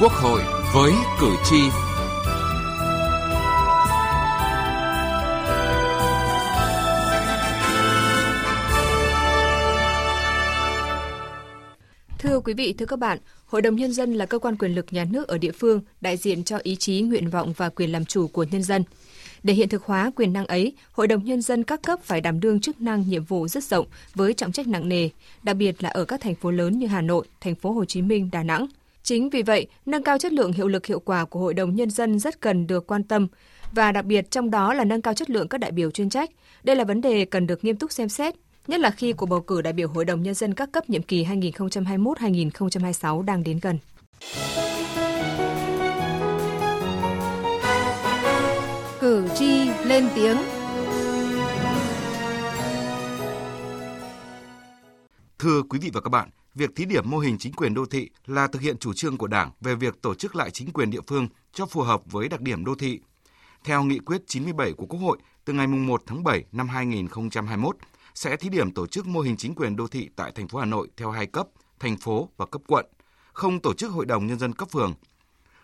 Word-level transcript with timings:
Quốc 0.00 0.12
hội 0.12 0.42
với 0.74 0.92
cử 1.20 1.30
tri. 1.44 1.56
Thưa 12.18 12.40
quý 12.40 12.54
vị, 12.54 12.74
thưa 12.78 12.86
các 12.86 12.98
bạn, 12.98 13.18
Hội 13.46 13.62
đồng 13.62 13.76
Nhân 13.76 13.92
dân 13.92 14.14
là 14.14 14.26
cơ 14.26 14.38
quan 14.38 14.56
quyền 14.56 14.74
lực 14.74 14.86
nhà 14.90 15.04
nước 15.10 15.28
ở 15.28 15.38
địa 15.38 15.52
phương 15.52 15.80
đại 16.00 16.16
diện 16.16 16.44
cho 16.44 16.58
ý 16.62 16.76
chí, 16.76 17.00
nguyện 17.00 17.30
vọng 17.30 17.52
và 17.56 17.68
quyền 17.68 17.92
làm 17.92 18.04
chủ 18.04 18.28
của 18.28 18.44
nhân 18.50 18.62
dân. 18.62 18.84
Để 19.42 19.54
hiện 19.54 19.68
thực 19.68 19.84
hóa 19.84 20.10
quyền 20.16 20.32
năng 20.32 20.46
ấy, 20.46 20.72
Hội 20.92 21.08
đồng 21.08 21.24
Nhân 21.24 21.42
dân 21.42 21.64
các 21.64 21.82
cấp 21.82 22.00
phải 22.02 22.20
đảm 22.20 22.40
đương 22.40 22.60
chức 22.60 22.80
năng 22.80 23.08
nhiệm 23.08 23.24
vụ 23.24 23.48
rất 23.48 23.64
rộng 23.64 23.86
với 24.14 24.34
trọng 24.34 24.52
trách 24.52 24.66
nặng 24.66 24.88
nề, 24.88 25.08
đặc 25.42 25.56
biệt 25.56 25.82
là 25.82 25.88
ở 25.88 26.04
các 26.04 26.20
thành 26.20 26.34
phố 26.34 26.50
lớn 26.50 26.78
như 26.78 26.86
Hà 26.86 27.00
Nội, 27.00 27.26
thành 27.40 27.54
phố 27.54 27.72
Hồ 27.72 27.84
Chí 27.84 28.02
Minh, 28.02 28.28
Đà 28.32 28.42
Nẵng. 28.42 28.66
Chính 29.04 29.30
vì 29.30 29.42
vậy, 29.42 29.66
nâng 29.86 30.02
cao 30.02 30.18
chất 30.18 30.32
lượng 30.32 30.52
hiệu 30.52 30.68
lực 30.68 30.86
hiệu 30.86 31.00
quả 31.00 31.24
của 31.24 31.40
Hội 31.40 31.54
đồng 31.54 31.74
Nhân 31.74 31.90
dân 31.90 32.18
rất 32.18 32.40
cần 32.40 32.66
được 32.66 32.86
quan 32.86 33.04
tâm, 33.04 33.28
và 33.72 33.92
đặc 33.92 34.04
biệt 34.04 34.30
trong 34.30 34.50
đó 34.50 34.74
là 34.74 34.84
nâng 34.84 35.02
cao 35.02 35.14
chất 35.14 35.30
lượng 35.30 35.48
các 35.48 35.58
đại 35.58 35.72
biểu 35.72 35.90
chuyên 35.90 36.10
trách. 36.10 36.30
Đây 36.62 36.76
là 36.76 36.84
vấn 36.84 37.00
đề 37.00 37.24
cần 37.24 37.46
được 37.46 37.64
nghiêm 37.64 37.76
túc 37.76 37.92
xem 37.92 38.08
xét, 38.08 38.34
nhất 38.66 38.80
là 38.80 38.90
khi 38.90 39.12
cuộc 39.12 39.26
bầu 39.26 39.40
cử 39.40 39.62
đại 39.62 39.72
biểu 39.72 39.88
Hội 39.88 40.04
đồng 40.04 40.22
Nhân 40.22 40.34
dân 40.34 40.54
các 40.54 40.72
cấp 40.72 40.90
nhiệm 40.90 41.02
kỳ 41.02 41.24
2021-2026 41.24 43.22
đang 43.22 43.44
đến 43.44 43.58
gần. 43.62 43.78
Cử 49.00 49.28
tri 49.34 49.68
lên 49.84 50.08
tiếng 50.14 50.36
Thưa 55.38 55.62
quý 55.68 55.78
vị 55.82 55.90
và 55.94 56.00
các 56.00 56.10
bạn, 56.10 56.28
việc 56.54 56.76
thí 56.76 56.84
điểm 56.84 57.10
mô 57.10 57.18
hình 57.18 57.38
chính 57.38 57.52
quyền 57.52 57.74
đô 57.74 57.86
thị 57.86 58.10
là 58.26 58.46
thực 58.46 58.62
hiện 58.62 58.78
chủ 58.78 58.92
trương 58.92 59.16
của 59.16 59.26
Đảng 59.26 59.50
về 59.60 59.74
việc 59.74 60.02
tổ 60.02 60.14
chức 60.14 60.36
lại 60.36 60.50
chính 60.50 60.70
quyền 60.70 60.90
địa 60.90 61.00
phương 61.06 61.28
cho 61.52 61.66
phù 61.66 61.82
hợp 61.82 62.02
với 62.06 62.28
đặc 62.28 62.40
điểm 62.40 62.64
đô 62.64 62.74
thị. 62.74 63.00
Theo 63.64 63.84
nghị 63.84 63.98
quyết 63.98 64.22
97 64.26 64.72
của 64.72 64.86
Quốc 64.86 64.98
hội, 64.98 65.18
từ 65.44 65.52
ngày 65.52 65.66
1 65.66 66.02
tháng 66.06 66.24
7 66.24 66.44
năm 66.52 66.68
2021 66.68 67.76
sẽ 68.14 68.36
thí 68.36 68.48
điểm 68.48 68.72
tổ 68.72 68.86
chức 68.86 69.06
mô 69.06 69.20
hình 69.20 69.36
chính 69.36 69.54
quyền 69.54 69.76
đô 69.76 69.86
thị 69.88 70.08
tại 70.16 70.32
thành 70.34 70.48
phố 70.48 70.58
Hà 70.58 70.64
Nội 70.64 70.88
theo 70.96 71.10
hai 71.10 71.26
cấp, 71.26 71.48
thành 71.78 71.96
phố 71.96 72.28
và 72.36 72.46
cấp 72.46 72.62
quận, 72.66 72.86
không 73.32 73.60
tổ 73.60 73.74
chức 73.74 73.90
hội 73.90 74.06
đồng 74.06 74.26
nhân 74.26 74.38
dân 74.38 74.52
cấp 74.52 74.68
phường. 74.70 74.94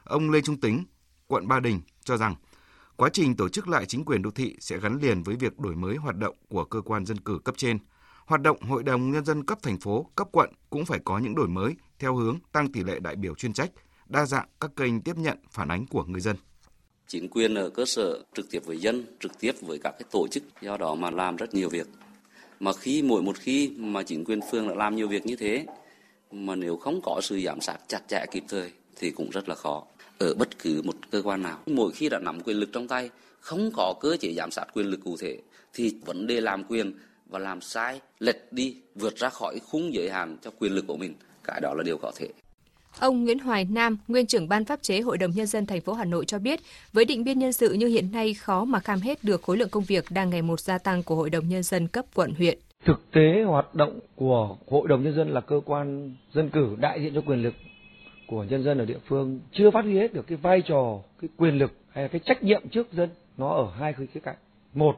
Ông 0.04 0.30
Lê 0.30 0.40
Trung 0.40 0.60
Tính, 0.60 0.84
quận 1.26 1.48
Ba 1.48 1.60
Đình 1.60 1.80
cho 2.04 2.16
rằng 2.16 2.34
quá 2.96 3.08
trình 3.12 3.36
tổ 3.36 3.48
chức 3.48 3.68
lại 3.68 3.86
chính 3.86 4.04
quyền 4.04 4.22
đô 4.22 4.30
thị 4.30 4.56
sẽ 4.60 4.78
gắn 4.78 4.98
liền 5.00 5.22
với 5.22 5.36
việc 5.36 5.58
đổi 5.58 5.74
mới 5.74 5.96
hoạt 5.96 6.16
động 6.16 6.36
của 6.48 6.64
cơ 6.64 6.80
quan 6.80 7.06
dân 7.06 7.20
cử 7.20 7.38
cấp 7.44 7.54
trên– 7.58 7.78
Hoạt 8.30 8.42
động 8.42 8.60
Hội 8.60 8.82
đồng 8.82 9.10
Nhân 9.10 9.24
dân 9.24 9.44
cấp 9.44 9.58
thành 9.62 9.78
phố, 9.78 10.06
cấp 10.14 10.28
quận 10.32 10.50
cũng 10.70 10.84
phải 10.84 10.98
có 11.04 11.18
những 11.18 11.34
đổi 11.34 11.48
mới 11.48 11.74
theo 11.98 12.14
hướng 12.14 12.38
tăng 12.52 12.72
tỷ 12.72 12.84
lệ 12.84 12.98
đại 13.00 13.16
biểu 13.16 13.34
chuyên 13.34 13.52
trách, 13.52 13.70
đa 14.08 14.26
dạng 14.26 14.48
các 14.60 14.70
kênh 14.76 15.00
tiếp 15.00 15.16
nhận 15.16 15.38
phản 15.50 15.68
ánh 15.68 15.86
của 15.86 16.04
người 16.04 16.20
dân. 16.20 16.36
Chính 17.06 17.28
quyền 17.28 17.54
ở 17.54 17.70
cơ 17.70 17.84
sở 17.84 18.24
trực 18.34 18.50
tiếp 18.50 18.62
với 18.66 18.78
dân, 18.78 19.04
trực 19.20 19.40
tiếp 19.40 19.52
với 19.60 19.78
các 19.78 19.90
cái 19.90 20.08
tổ 20.10 20.28
chức, 20.28 20.42
do 20.62 20.76
đó 20.76 20.94
mà 20.94 21.10
làm 21.10 21.36
rất 21.36 21.54
nhiều 21.54 21.68
việc. 21.68 21.86
Mà 22.60 22.72
khi 22.72 23.02
mỗi 23.02 23.22
một 23.22 23.36
khi 23.38 23.72
mà 23.76 24.02
chính 24.02 24.24
quyền 24.24 24.40
phương 24.50 24.68
đã 24.68 24.74
làm 24.74 24.96
nhiều 24.96 25.08
việc 25.08 25.26
như 25.26 25.36
thế, 25.36 25.66
mà 26.32 26.54
nếu 26.54 26.76
không 26.76 27.00
có 27.02 27.20
sự 27.22 27.40
giám 27.40 27.60
sát 27.60 27.78
chặt 27.88 28.00
chẽ 28.08 28.24
kịp 28.30 28.44
thời 28.48 28.72
thì 28.96 29.10
cũng 29.10 29.30
rất 29.30 29.48
là 29.48 29.54
khó 29.54 29.84
ở 30.18 30.34
bất 30.34 30.58
cứ 30.58 30.82
một 30.84 30.94
cơ 31.10 31.22
quan 31.22 31.42
nào. 31.42 31.58
Mỗi 31.66 31.92
khi 31.92 32.08
đã 32.08 32.18
nắm 32.18 32.40
quyền 32.40 32.56
lực 32.56 32.68
trong 32.72 32.88
tay, 32.88 33.10
không 33.40 33.70
có 33.74 33.94
cơ 34.00 34.16
chế 34.16 34.32
giám 34.36 34.50
sát 34.50 34.66
quyền 34.74 34.86
lực 34.86 35.00
cụ 35.04 35.16
thể 35.20 35.40
thì 35.74 35.94
vấn 36.04 36.26
đề 36.26 36.40
làm 36.40 36.64
quyền 36.64 36.92
và 37.30 37.38
làm 37.38 37.60
sai, 37.60 38.00
lệch 38.18 38.52
đi, 38.52 38.76
vượt 38.94 39.16
ra 39.16 39.28
khỏi 39.28 39.58
khung 39.70 39.94
giới 39.94 40.10
hạn 40.10 40.36
cho 40.42 40.50
quyền 40.58 40.72
lực 40.72 40.84
của 40.86 40.96
mình, 40.96 41.14
cái 41.44 41.60
đó 41.60 41.74
là 41.74 41.82
điều 41.82 41.98
có 41.98 42.12
thể. 42.16 42.28
Ông 42.98 43.24
Nguyễn 43.24 43.38
Hoài 43.38 43.64
Nam, 43.64 43.98
nguyên 44.08 44.26
trưởng 44.26 44.48
ban 44.48 44.64
pháp 44.64 44.82
chế 44.82 45.00
Hội 45.00 45.18
đồng 45.18 45.30
nhân 45.30 45.46
dân 45.46 45.66
thành 45.66 45.80
phố 45.80 45.92
Hà 45.92 46.04
Nội 46.04 46.24
cho 46.24 46.38
biết, 46.38 46.60
với 46.92 47.04
định 47.04 47.24
biên 47.24 47.38
nhân 47.38 47.52
sự 47.52 47.72
như 47.72 47.86
hiện 47.86 48.12
nay 48.12 48.34
khó 48.34 48.64
mà 48.64 48.80
kham 48.80 49.00
hết 49.00 49.24
được 49.24 49.42
khối 49.42 49.56
lượng 49.56 49.68
công 49.68 49.84
việc 49.84 50.04
đang 50.10 50.30
ngày 50.30 50.42
một 50.42 50.60
gia 50.60 50.78
tăng 50.78 51.02
của 51.02 51.14
Hội 51.14 51.30
đồng 51.30 51.48
nhân 51.48 51.62
dân 51.62 51.88
cấp 51.88 52.04
quận 52.14 52.34
huyện. 52.38 52.58
Thực 52.84 53.10
tế 53.12 53.42
hoạt 53.46 53.74
động 53.74 53.98
của 54.16 54.56
Hội 54.70 54.88
đồng 54.88 55.04
nhân 55.04 55.14
dân 55.16 55.30
là 55.30 55.40
cơ 55.40 55.60
quan 55.64 56.14
dân 56.34 56.50
cử 56.50 56.76
đại 56.78 57.00
diện 57.02 57.14
cho 57.14 57.20
quyền 57.26 57.42
lực 57.42 57.54
của 58.26 58.44
nhân 58.44 58.64
dân 58.64 58.78
ở 58.78 58.84
địa 58.84 58.98
phương 59.08 59.40
chưa 59.52 59.70
phát 59.70 59.84
huy 59.84 59.94
hết 59.94 60.12
được 60.12 60.26
cái 60.26 60.38
vai 60.42 60.62
trò, 60.68 60.98
cái 61.22 61.28
quyền 61.36 61.58
lực 61.58 61.72
hay 61.90 62.04
là 62.04 62.08
cái 62.08 62.20
trách 62.24 62.42
nhiệm 62.42 62.68
trước 62.68 62.92
dân 62.92 63.08
nó 63.36 63.48
ở 63.48 63.70
hai 63.78 63.92
khía 63.92 64.20
cạnh. 64.20 64.36
Một 64.74 64.94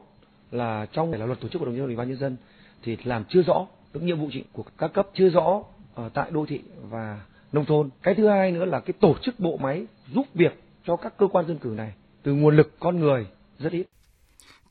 là 0.53 0.85
trong 0.91 1.11
là 1.11 1.25
luật 1.25 1.39
tổ 1.41 1.47
chức 1.47 1.59
hội 1.59 1.65
đồng 1.65 1.75
nhân 1.75 1.81
dân 1.81 1.87
ủy 1.87 1.95
ban 1.95 2.09
nhân 2.09 2.19
dân 2.19 2.37
thì 2.83 2.97
làm 3.03 3.23
chưa 3.29 3.41
rõ 3.41 3.67
những 3.93 4.05
nhiệm 4.05 4.19
vụ 4.19 4.29
chính 4.33 4.43
của 4.53 4.63
các 4.77 4.93
cấp 4.93 5.07
chưa 5.13 5.29
rõ 5.29 5.63
ở 5.95 6.09
tại 6.13 6.31
đô 6.31 6.45
thị 6.45 6.61
và 6.89 7.21
nông 7.51 7.65
thôn 7.65 7.89
cái 8.03 8.15
thứ 8.15 8.27
hai 8.27 8.51
nữa 8.51 8.65
là 8.65 8.79
cái 8.79 8.93
tổ 8.99 9.15
chức 9.21 9.39
bộ 9.39 9.57
máy 9.57 9.85
giúp 10.13 10.25
việc 10.33 10.63
cho 10.85 10.95
các 10.95 11.17
cơ 11.17 11.27
quan 11.27 11.47
dân 11.47 11.57
cử 11.57 11.69
này 11.69 11.93
từ 12.23 12.33
nguồn 12.33 12.57
lực 12.57 12.79
con 12.79 12.99
người 12.99 13.27
rất 13.59 13.71
ít 13.71 13.83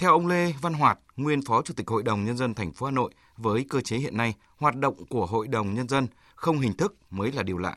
theo 0.02 0.10
ông 0.10 0.26
Lê 0.26 0.52
Văn 0.62 0.72
Hoạt, 0.72 0.98
nguyên 1.16 1.40
Phó 1.42 1.62
Chủ 1.62 1.74
tịch 1.76 1.88
Hội 1.88 2.02
đồng 2.02 2.24
Nhân 2.24 2.36
dân 2.36 2.54
thành 2.54 2.72
phố 2.72 2.86
Hà 2.86 2.92
Nội, 2.92 3.10
với 3.36 3.64
cơ 3.70 3.80
chế 3.80 3.96
hiện 3.96 4.16
nay, 4.16 4.34
hoạt 4.56 4.76
động 4.76 4.94
của 5.10 5.26
Hội 5.26 5.48
đồng 5.48 5.74
Nhân 5.74 5.88
dân 5.88 6.06
không 6.34 6.58
hình 6.58 6.72
thức 6.78 6.94
mới 7.10 7.32
là 7.32 7.42
điều 7.42 7.58
lạ. 7.58 7.76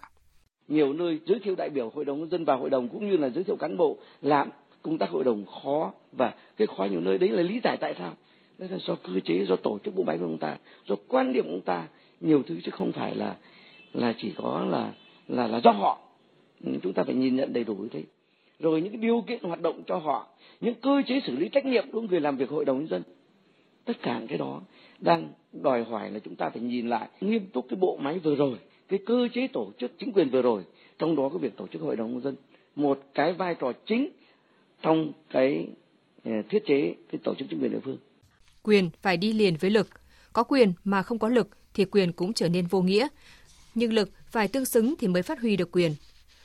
Nhiều 0.67 0.93
nơi 0.93 1.19
giới 1.27 1.39
thiệu 1.43 1.55
đại 1.55 1.69
biểu 1.69 1.91
Hội 1.95 2.05
đồng 2.05 2.19
Nhân 2.19 2.29
dân 2.29 2.45
vào 2.45 2.59
Hội 2.59 2.69
đồng 2.69 2.89
cũng 2.89 3.09
như 3.09 3.17
là 3.17 3.29
giới 3.29 3.43
thiệu 3.43 3.55
cán 3.59 3.77
bộ 3.77 3.97
làm 4.21 4.49
công 4.85 4.97
tác 4.97 5.09
hội 5.09 5.23
đồng 5.23 5.45
khó 5.45 5.93
và 6.11 6.33
cái 6.57 6.67
khó 6.67 6.85
nhiều 6.85 7.01
nơi 7.01 7.17
đấy 7.17 7.29
là 7.29 7.41
lý 7.41 7.59
giải 7.63 7.77
tại 7.77 7.95
sao. 7.97 8.13
Đó 8.57 8.65
là 8.69 8.77
do 8.77 8.95
cơ 8.95 9.19
chế, 9.25 9.45
do 9.45 9.55
tổ 9.55 9.79
chức 9.79 9.95
bộ 9.95 10.03
máy 10.03 10.17
của 10.17 10.25
chúng 10.25 10.37
ta, 10.37 10.57
do 10.87 10.95
quan 11.07 11.33
điểm 11.33 11.43
của 11.43 11.51
chúng 11.51 11.61
ta. 11.61 11.87
Nhiều 12.21 12.43
thứ 12.47 12.57
chứ 12.63 12.71
không 12.71 12.91
phải 12.91 13.15
là 13.15 13.35
là 13.93 14.13
chỉ 14.17 14.33
có 14.37 14.65
là 14.69 14.93
là 15.27 15.47
là 15.47 15.59
do 15.63 15.71
họ. 15.71 15.99
Chúng 16.83 16.93
ta 16.93 17.03
phải 17.03 17.15
nhìn 17.15 17.35
nhận 17.35 17.53
đầy 17.53 17.63
đủ 17.63 17.75
như 17.75 17.87
thế. 17.91 18.03
Rồi 18.59 18.81
những 18.81 18.91
cái 18.91 19.01
điều 19.01 19.23
kiện 19.27 19.43
hoạt 19.43 19.61
động 19.61 19.83
cho 19.87 19.97
họ, 19.97 20.27
những 20.61 20.75
cơ 20.81 21.01
chế 21.07 21.19
xử 21.27 21.35
lý 21.35 21.49
trách 21.49 21.65
nhiệm 21.65 21.91
của 21.91 22.01
người 22.01 22.19
làm 22.19 22.37
việc 22.37 22.49
hội 22.49 22.65
đồng 22.65 22.77
nhân 22.77 22.87
dân, 22.87 23.03
tất 23.85 24.01
cả 24.01 24.21
cái 24.27 24.37
đó 24.37 24.61
đang 24.99 25.27
đòi 25.53 25.83
hỏi 25.83 26.11
là 26.11 26.19
chúng 26.19 26.35
ta 26.35 26.49
phải 26.49 26.61
nhìn 26.61 26.89
lại 26.89 27.07
nghiêm 27.21 27.45
túc 27.53 27.65
cái 27.69 27.77
bộ 27.79 27.97
máy 28.01 28.19
vừa 28.19 28.35
rồi, 28.35 28.57
cái 28.87 28.99
cơ 29.05 29.27
chế 29.33 29.47
tổ 29.47 29.71
chức 29.77 29.91
chính 29.99 30.11
quyền 30.11 30.29
vừa 30.29 30.41
rồi. 30.41 30.63
Trong 30.99 31.15
đó 31.15 31.29
có 31.29 31.37
việc 31.37 31.57
tổ 31.57 31.67
chức 31.67 31.81
hội 31.81 31.95
đồng 31.95 32.11
nhân 32.11 32.21
dân, 32.21 32.35
một 32.75 32.99
cái 33.13 33.33
vai 33.33 33.55
trò 33.55 33.71
chính 33.85 34.09
trong 34.81 35.11
cái 35.29 35.67
ờ, 36.23 36.31
thiết 36.49 36.59
chế 36.67 36.95
cái 37.11 37.19
tổ 37.23 37.35
chức 37.35 37.47
chính 37.49 37.61
quyền 37.61 37.71
địa 37.71 37.79
phương. 37.85 37.97
Quyền 38.63 38.89
phải 39.01 39.17
đi 39.17 39.33
liền 39.33 39.55
với 39.57 39.71
lực. 39.71 39.87
Có 40.33 40.43
quyền 40.43 40.73
mà 40.83 41.03
không 41.03 41.19
có 41.19 41.29
lực 41.29 41.49
thì 41.73 41.85
quyền 41.85 42.11
cũng 42.11 42.33
trở 42.33 42.49
nên 42.49 42.67
vô 42.67 42.81
nghĩa. 42.81 43.07
Nhưng 43.75 43.93
lực 43.93 44.09
phải 44.31 44.47
tương 44.47 44.65
xứng 44.65 44.95
thì 44.99 45.07
mới 45.07 45.23
phát 45.23 45.41
huy 45.41 45.57
được 45.57 45.71
quyền. 45.71 45.95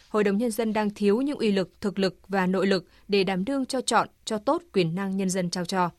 Hội 0.09 0.25
đồng 0.25 0.39
Nhân 0.39 0.51
dân 0.51 0.73
đang 0.73 0.91
thiếu 0.91 1.21
những 1.21 1.39
uy 1.39 1.53
lực, 1.53 1.81
thực 1.81 1.99
lực 1.99 2.29
và 2.29 2.47
nội 2.47 2.67
lực 2.67 2.87
để 3.09 3.25
đảm 3.25 3.45
đương 3.45 3.67
cho 3.67 3.81
chọn, 3.81 4.09
cho 4.25 4.39
tốt 4.39 4.63
quyền 4.73 4.95
năng 4.95 5.17
nhân 5.17 5.31
dân 5.31 5.51
trao 5.51 5.65
cho. 5.65 5.91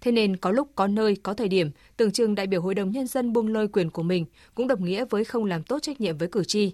Thế 0.00 0.12
nên 0.12 0.36
có 0.36 0.50
lúc, 0.50 0.68
có 0.74 0.86
nơi, 0.86 1.16
có 1.22 1.34
thời 1.34 1.48
điểm, 1.48 1.70
tưởng 1.96 2.12
chừng 2.12 2.34
đại 2.34 2.46
biểu 2.46 2.62
Hội 2.62 2.74
đồng 2.74 2.90
Nhân 2.90 3.06
dân 3.06 3.32
buông 3.32 3.48
lơi 3.48 3.68
quyền 3.68 3.90
của 3.90 4.02
mình 4.02 4.26
cũng 4.54 4.68
đồng 4.68 4.84
nghĩa 4.84 5.04
với 5.04 5.24
không 5.24 5.44
làm 5.44 5.62
tốt 5.62 5.78
trách 5.82 6.00
nhiệm 6.00 6.18
với 6.18 6.28
cử 6.28 6.44
tri. 6.44 6.72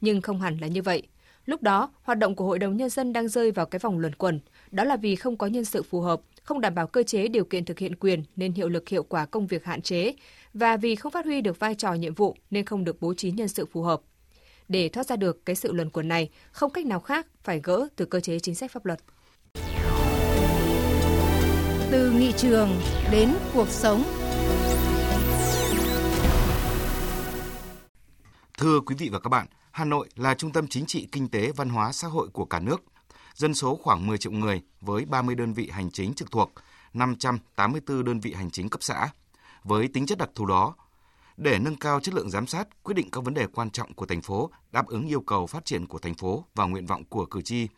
Nhưng 0.00 0.20
không 0.20 0.40
hẳn 0.40 0.58
là 0.60 0.66
như 0.66 0.82
vậy. 0.82 1.02
Lúc 1.48 1.62
đó, 1.62 1.90
hoạt 2.02 2.18
động 2.18 2.34
của 2.34 2.44
Hội 2.44 2.58
đồng 2.58 2.76
Nhân 2.76 2.90
dân 2.90 3.12
đang 3.12 3.28
rơi 3.28 3.50
vào 3.50 3.66
cái 3.66 3.78
vòng 3.78 3.98
luẩn 3.98 4.14
quẩn. 4.14 4.40
Đó 4.70 4.84
là 4.84 4.96
vì 4.96 5.16
không 5.16 5.36
có 5.36 5.46
nhân 5.46 5.64
sự 5.64 5.82
phù 5.82 6.00
hợp, 6.00 6.20
không 6.42 6.60
đảm 6.60 6.74
bảo 6.74 6.86
cơ 6.86 7.02
chế 7.02 7.28
điều 7.28 7.44
kiện 7.44 7.64
thực 7.64 7.78
hiện 7.78 7.96
quyền 7.96 8.24
nên 8.36 8.52
hiệu 8.52 8.68
lực 8.68 8.88
hiệu 8.88 9.02
quả 9.02 9.26
công 9.26 9.46
việc 9.46 9.64
hạn 9.64 9.82
chế, 9.82 10.14
và 10.54 10.76
vì 10.76 10.96
không 10.96 11.12
phát 11.12 11.24
huy 11.24 11.40
được 11.40 11.58
vai 11.58 11.74
trò 11.74 11.92
nhiệm 11.94 12.14
vụ 12.14 12.36
nên 12.50 12.64
không 12.64 12.84
được 12.84 13.00
bố 13.00 13.14
trí 13.14 13.30
nhân 13.30 13.48
sự 13.48 13.66
phù 13.66 13.82
hợp. 13.82 14.00
Để 14.68 14.88
thoát 14.88 15.06
ra 15.06 15.16
được 15.16 15.46
cái 15.46 15.56
sự 15.56 15.72
luẩn 15.72 15.90
quẩn 15.90 16.08
này, 16.08 16.30
không 16.50 16.72
cách 16.72 16.86
nào 16.86 17.00
khác 17.00 17.26
phải 17.42 17.60
gỡ 17.64 17.88
từ 17.96 18.04
cơ 18.04 18.20
chế 18.20 18.38
chính 18.38 18.54
sách 18.54 18.70
pháp 18.70 18.86
luật. 18.86 18.98
Từ 21.90 22.10
nghị 22.10 22.32
trường 22.32 22.70
đến 23.12 23.34
cuộc 23.54 23.68
sống. 23.68 24.02
Thưa 28.58 28.80
quý 28.86 28.94
vị 28.98 29.08
và 29.12 29.18
các 29.18 29.28
bạn, 29.28 29.46
Hà 29.78 29.84
Nội 29.84 30.08
là 30.16 30.34
trung 30.34 30.52
tâm 30.52 30.68
chính 30.68 30.86
trị, 30.86 31.08
kinh 31.12 31.28
tế, 31.28 31.52
văn 31.52 31.68
hóa, 31.68 31.92
xã 31.92 32.08
hội 32.08 32.28
của 32.32 32.44
cả 32.44 32.60
nước. 32.60 32.84
Dân 33.34 33.54
số 33.54 33.76
khoảng 33.82 34.06
10 34.06 34.18
triệu 34.18 34.32
người 34.32 34.62
với 34.80 35.04
30 35.04 35.34
đơn 35.34 35.52
vị 35.52 35.70
hành 35.72 35.90
chính 35.90 36.14
trực 36.14 36.30
thuộc, 36.30 36.52
584 36.94 38.04
đơn 38.04 38.20
vị 38.20 38.32
hành 38.32 38.50
chính 38.50 38.68
cấp 38.68 38.82
xã. 38.82 39.08
Với 39.64 39.88
tính 39.88 40.06
chất 40.06 40.18
đặc 40.18 40.30
thù 40.34 40.46
đó, 40.46 40.74
để 41.36 41.58
nâng 41.58 41.76
cao 41.76 42.00
chất 42.00 42.14
lượng 42.14 42.30
giám 42.30 42.46
sát, 42.46 42.82
quyết 42.82 42.94
định 42.94 43.10
các 43.10 43.24
vấn 43.24 43.34
đề 43.34 43.46
quan 43.46 43.70
trọng 43.70 43.94
của 43.94 44.06
thành 44.06 44.22
phố, 44.22 44.50
đáp 44.72 44.86
ứng 44.86 45.06
yêu 45.06 45.20
cầu 45.20 45.46
phát 45.46 45.64
triển 45.64 45.86
của 45.86 45.98
thành 45.98 46.14
phố 46.14 46.44
và 46.54 46.64
nguyện 46.64 46.86
vọng 46.86 47.04
của 47.04 47.26
cử 47.26 47.42
tri, 47.42 47.68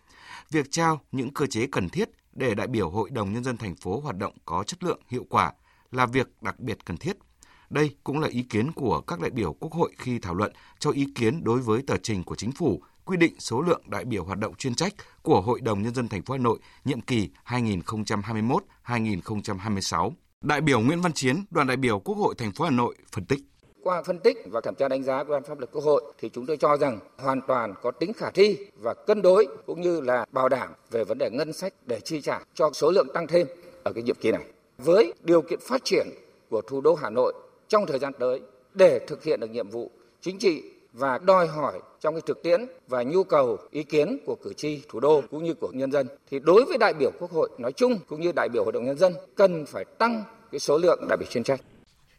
việc 0.50 0.70
trao 0.70 1.00
những 1.12 1.34
cơ 1.34 1.46
chế 1.46 1.66
cần 1.72 1.88
thiết 1.88 2.10
để 2.32 2.54
đại 2.54 2.66
biểu 2.66 2.90
Hội 2.90 3.10
đồng 3.10 3.32
Nhân 3.32 3.44
dân 3.44 3.56
thành 3.56 3.76
phố 3.76 4.00
hoạt 4.00 4.16
động 4.16 4.32
có 4.44 4.64
chất 4.64 4.82
lượng, 4.82 5.00
hiệu 5.08 5.26
quả 5.30 5.52
là 5.90 6.06
việc 6.06 6.42
đặc 6.42 6.60
biệt 6.60 6.84
cần 6.84 6.96
thiết– 6.96 7.16
đây 7.70 7.90
cũng 8.04 8.20
là 8.20 8.28
ý 8.28 8.42
kiến 8.42 8.72
của 8.72 9.00
các 9.00 9.20
đại 9.20 9.30
biểu 9.30 9.52
Quốc 9.52 9.72
hội 9.72 9.90
khi 9.98 10.18
thảo 10.18 10.34
luận 10.34 10.52
cho 10.78 10.90
ý 10.90 11.06
kiến 11.14 11.44
đối 11.44 11.60
với 11.60 11.82
tờ 11.86 11.96
trình 12.02 12.24
của 12.24 12.34
chính 12.34 12.52
phủ 12.52 12.82
quy 13.04 13.16
định 13.16 13.34
số 13.38 13.60
lượng 13.60 13.82
đại 13.86 14.04
biểu 14.04 14.24
hoạt 14.24 14.38
động 14.38 14.54
chuyên 14.54 14.74
trách 14.74 14.94
của 15.22 15.40
Hội 15.40 15.60
đồng 15.60 15.82
nhân 15.82 15.94
dân 15.94 16.08
thành 16.08 16.22
phố 16.22 16.34
Hà 16.34 16.38
Nội 16.38 16.58
nhiệm 16.84 17.00
kỳ 17.00 17.30
2021-2026. 17.46 20.10
Đại 20.40 20.60
biểu 20.60 20.80
Nguyễn 20.80 21.00
Văn 21.00 21.12
Chiến, 21.12 21.44
đoàn 21.50 21.66
đại 21.66 21.76
biểu 21.76 21.98
Quốc 21.98 22.14
hội 22.14 22.34
thành 22.38 22.52
phố 22.52 22.64
Hà 22.64 22.70
Nội 22.70 22.96
phân 23.12 23.24
tích. 23.24 23.40
qua 23.82 24.02
phân 24.02 24.18
tích 24.18 24.36
và 24.50 24.60
thẩm 24.60 24.74
tra 24.74 24.88
đánh 24.88 25.02
giá 25.02 25.24
của 25.24 25.32
ban 25.32 25.44
pháp 25.44 25.58
luật 25.58 25.70
Quốc 25.72 25.84
hội 25.84 26.02
thì 26.18 26.28
chúng 26.28 26.46
tôi 26.46 26.56
cho 26.56 26.76
rằng 26.76 26.98
hoàn 27.18 27.40
toàn 27.48 27.74
có 27.82 27.90
tính 27.90 28.12
khả 28.12 28.30
thi 28.30 28.56
và 28.76 28.94
cân 29.06 29.22
đối 29.22 29.46
cũng 29.66 29.80
như 29.80 30.00
là 30.00 30.24
bảo 30.32 30.48
đảm 30.48 30.70
về 30.90 31.04
vấn 31.04 31.18
đề 31.18 31.30
ngân 31.30 31.52
sách 31.52 31.74
để 31.86 32.00
chi 32.00 32.20
trả 32.20 32.40
cho 32.54 32.70
số 32.72 32.90
lượng 32.90 33.08
tăng 33.14 33.26
thêm 33.26 33.46
ở 33.84 33.92
cái 33.92 34.02
nhiệm 34.02 34.16
kỳ 34.20 34.32
này. 34.32 34.44
Với 34.78 35.14
điều 35.22 35.42
kiện 35.42 35.58
phát 35.68 35.84
triển 35.84 36.08
của 36.50 36.62
thủ 36.68 36.80
đô 36.80 36.94
Hà 36.94 37.10
Nội 37.10 37.32
trong 37.70 37.86
thời 37.86 37.98
gian 37.98 38.12
tới 38.18 38.40
để 38.74 39.00
thực 39.06 39.24
hiện 39.24 39.40
được 39.40 39.50
nhiệm 39.50 39.70
vụ 39.70 39.90
chính 40.20 40.38
trị 40.38 40.62
và 40.92 41.18
đòi 41.18 41.46
hỏi 41.46 41.80
trong 42.00 42.14
cái 42.14 42.22
thực 42.26 42.42
tiễn 42.42 42.60
và 42.88 43.02
nhu 43.02 43.24
cầu 43.24 43.58
ý 43.70 43.82
kiến 43.82 44.18
của 44.26 44.36
cử 44.42 44.52
tri 44.52 44.80
thủ 44.88 45.00
đô 45.00 45.22
cũng 45.30 45.44
như 45.44 45.54
của 45.54 45.70
nhân 45.72 45.92
dân 45.92 46.06
thì 46.30 46.38
đối 46.38 46.64
với 46.64 46.78
đại 46.78 46.92
biểu 46.98 47.10
Quốc 47.18 47.30
hội 47.30 47.48
nói 47.58 47.72
chung 47.72 47.98
cũng 48.06 48.20
như 48.20 48.32
đại 48.32 48.48
biểu 48.48 48.64
Hội 48.64 48.72
đồng 48.72 48.84
nhân 48.84 48.98
dân 48.98 49.14
cần 49.34 49.66
phải 49.66 49.84
tăng 49.84 50.24
cái 50.52 50.58
số 50.58 50.78
lượng 50.78 51.06
đại 51.08 51.16
biểu 51.16 51.26
chuyên 51.30 51.44
trách. 51.44 51.60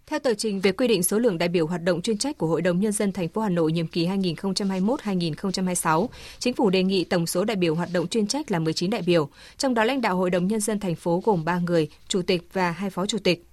Theo 0.06 0.20
tờ 0.20 0.34
trình 0.34 0.60
về 0.60 0.72
quy 0.72 0.88
định 0.88 1.04
số 1.04 1.20
lượng 1.20 1.38
đại 1.38 1.50
biểu 1.50 1.68
hoạt 1.68 1.84
động 1.84 2.02
chuyên 2.02 2.18
trách 2.18 2.38
của 2.38 2.48
Hội 2.48 2.62
đồng 2.62 2.80
nhân 2.80 2.92
dân 2.92 3.12
thành 3.12 3.28
phố 3.28 3.42
Hà 3.42 3.50
Nội 3.50 3.72
nhiệm 3.72 3.88
kỳ 3.88 4.08
2021-2026, 4.08 6.08
chính 6.40 6.54
phủ 6.54 6.70
đề 6.70 6.84
nghị 6.84 7.04
tổng 7.04 7.28
số 7.28 7.44
đại 7.44 7.56
biểu 7.56 7.76
hoạt 7.76 7.90
động 7.94 8.08
chuyên 8.08 8.28
trách 8.28 8.52
là 8.52 8.60
19 8.60 8.90
đại 8.90 9.02
biểu, 9.06 9.30
trong 9.58 9.74
đó 9.74 9.84
lãnh 9.84 10.02
đạo 10.02 10.16
Hội 10.16 10.30
đồng 10.30 10.48
nhân 10.48 10.60
dân 10.60 10.80
thành 10.80 10.96
phố 10.96 11.22
gồm 11.26 11.46
3 11.46 11.60
người, 11.60 11.90
chủ 12.08 12.22
tịch 12.22 12.42
và 12.54 12.72
hai 12.72 12.90
phó 12.90 13.06
chủ 13.06 13.18
tịch. 13.24 13.46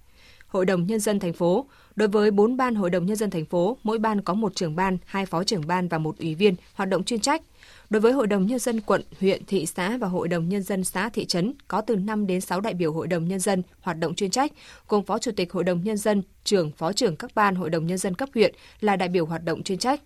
Hội 0.47 0.65
đồng 0.65 0.87
nhân 0.87 0.99
dân 0.99 1.19
thành 1.19 1.33
phố 1.33 1.65
Đối 1.99 2.07
với 2.07 2.31
4 2.31 2.57
ban 2.57 2.75
Hội 2.75 2.89
đồng 2.89 3.05
Nhân 3.05 3.15
dân 3.15 3.29
thành 3.29 3.45
phố, 3.45 3.77
mỗi 3.83 3.97
ban 3.97 4.21
có 4.21 4.33
một 4.33 4.55
trưởng 4.55 4.75
ban, 4.75 4.97
hai 5.05 5.25
phó 5.25 5.43
trưởng 5.43 5.67
ban 5.67 5.87
và 5.87 5.97
một 5.97 6.17
ủy 6.19 6.35
viên 6.35 6.55
hoạt 6.73 6.89
động 6.89 7.03
chuyên 7.03 7.19
trách. 7.19 7.41
Đối 7.89 8.01
với 8.01 8.11
Hội 8.11 8.27
đồng 8.27 8.45
Nhân 8.45 8.59
dân 8.59 8.81
quận, 8.81 9.01
huyện, 9.19 9.45
thị 9.45 9.65
xã 9.65 9.97
và 9.97 10.07
Hội 10.07 10.27
đồng 10.27 10.49
Nhân 10.49 10.63
dân 10.63 10.83
xã, 10.83 11.09
thị 11.09 11.25
trấn 11.25 11.53
có 11.67 11.81
từ 11.81 11.95
5 11.95 12.27
đến 12.27 12.41
6 12.41 12.61
đại 12.61 12.73
biểu 12.73 12.93
Hội 12.93 13.07
đồng 13.07 13.27
Nhân 13.27 13.39
dân 13.39 13.63
hoạt 13.81 13.99
động 13.99 14.15
chuyên 14.15 14.29
trách, 14.29 14.51
cùng 14.87 15.03
Phó 15.03 15.19
Chủ 15.19 15.31
tịch 15.31 15.51
Hội 15.51 15.63
đồng 15.63 15.83
Nhân 15.83 15.97
dân, 15.97 16.23
trưởng, 16.43 16.71
phó 16.71 16.93
trưởng 16.93 17.15
các 17.15 17.31
ban 17.35 17.55
Hội 17.55 17.69
đồng 17.69 17.87
Nhân 17.87 17.97
dân 17.97 18.15
cấp 18.15 18.29
huyện 18.33 18.55
là 18.81 18.95
đại 18.95 19.09
biểu 19.09 19.25
hoạt 19.25 19.43
động 19.43 19.63
chuyên 19.63 19.77
trách. 19.77 20.01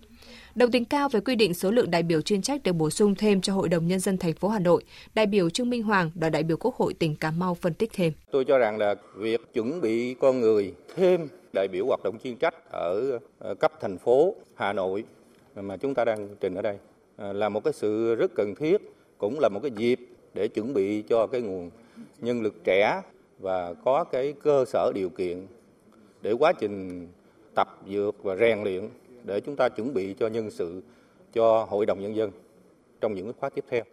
Đồng 0.55 0.71
tình 0.71 0.85
cao 0.85 1.09
về 1.09 1.19
quy 1.19 1.35
định 1.35 1.53
số 1.53 1.71
lượng 1.71 1.91
đại 1.91 2.03
biểu 2.03 2.21
chuyên 2.21 2.41
trách 2.41 2.63
được 2.63 2.73
bổ 2.73 2.89
sung 2.89 3.15
thêm 3.15 3.41
cho 3.41 3.53
Hội 3.53 3.69
đồng 3.69 3.87
Nhân 3.87 3.99
dân 3.99 4.17
thành 4.17 4.33
phố 4.33 4.47
Hà 4.49 4.59
Nội, 4.59 4.83
đại 5.13 5.25
biểu 5.25 5.49
Trương 5.49 5.69
Minh 5.69 5.83
Hoàng, 5.83 6.11
đoàn 6.15 6.31
đại 6.31 6.43
biểu 6.43 6.57
Quốc 6.57 6.75
hội 6.75 6.93
tỉnh 6.93 7.15
Cà 7.15 7.31
Mau 7.31 7.55
phân 7.55 7.73
tích 7.73 7.91
thêm. 7.93 8.13
Tôi 8.31 8.45
cho 8.45 8.57
rằng 8.57 8.77
là 8.77 8.95
việc 9.15 9.53
chuẩn 9.53 9.81
bị 9.81 10.15
con 10.19 10.41
người 10.41 10.73
thêm 10.95 11.27
đại 11.53 11.67
biểu 11.67 11.85
hoạt 11.85 12.03
động 12.03 12.17
chuyên 12.23 12.37
trách 12.37 12.55
ở 12.71 13.19
cấp 13.59 13.71
thành 13.81 13.97
phố 13.97 14.35
Hà 14.55 14.73
Nội 14.73 15.03
mà 15.55 15.77
chúng 15.77 15.93
ta 15.93 16.05
đang 16.05 16.35
trình 16.39 16.55
ở 16.55 16.61
đây 16.61 16.77
à, 17.17 17.33
là 17.33 17.49
một 17.49 17.63
cái 17.63 17.73
sự 17.73 18.15
rất 18.15 18.31
cần 18.35 18.55
thiết, 18.55 18.77
cũng 19.17 19.39
là 19.39 19.49
một 19.49 19.59
cái 19.63 19.71
dịp 19.71 19.99
để 20.33 20.47
chuẩn 20.47 20.73
bị 20.73 21.01
cho 21.01 21.27
cái 21.27 21.41
nguồn 21.41 21.69
nhân 22.19 22.41
lực 22.41 22.63
trẻ 22.63 23.01
và 23.39 23.73
có 23.73 24.03
cái 24.03 24.33
cơ 24.43 24.65
sở 24.65 24.91
điều 24.95 25.09
kiện 25.09 25.47
để 26.21 26.31
quá 26.31 26.53
trình 26.53 27.07
tập 27.55 27.79
dược 27.89 28.23
và 28.23 28.35
rèn 28.35 28.63
luyện 28.63 28.89
để 29.23 29.41
chúng 29.41 29.55
ta 29.55 29.69
chuẩn 29.69 29.93
bị 29.93 30.15
cho 30.19 30.27
nhân 30.27 30.51
sự 30.51 30.81
cho 31.33 31.67
Hội 31.69 31.85
đồng 31.85 32.01
Nhân 32.01 32.15
dân 32.15 32.31
trong 33.01 33.13
những 33.13 33.33
khóa 33.39 33.49
tiếp 33.49 33.65
theo. 33.69 33.83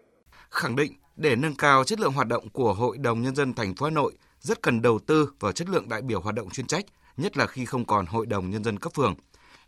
Khẳng 0.50 0.76
định 0.76 0.92
để 1.16 1.36
nâng 1.36 1.54
cao 1.58 1.84
chất 1.84 2.00
lượng 2.00 2.12
hoạt 2.12 2.26
động 2.26 2.48
của 2.52 2.72
Hội 2.72 2.98
đồng 2.98 3.22
Nhân 3.22 3.34
dân 3.34 3.54
thành 3.54 3.74
phố 3.74 3.86
Hà 3.86 3.90
Nội 3.90 4.12
rất 4.40 4.62
cần 4.62 4.82
đầu 4.82 4.98
tư 5.06 5.32
vào 5.40 5.52
chất 5.52 5.68
lượng 5.68 5.88
đại 5.88 6.02
biểu 6.02 6.20
hoạt 6.20 6.34
động 6.34 6.50
chuyên 6.50 6.66
trách, 6.66 6.84
nhất 7.20 7.36
là 7.36 7.46
khi 7.46 7.64
không 7.64 7.84
còn 7.84 8.06
Hội 8.06 8.26
đồng 8.26 8.50
Nhân 8.50 8.64
dân 8.64 8.78
cấp 8.78 8.92
phường. 8.94 9.14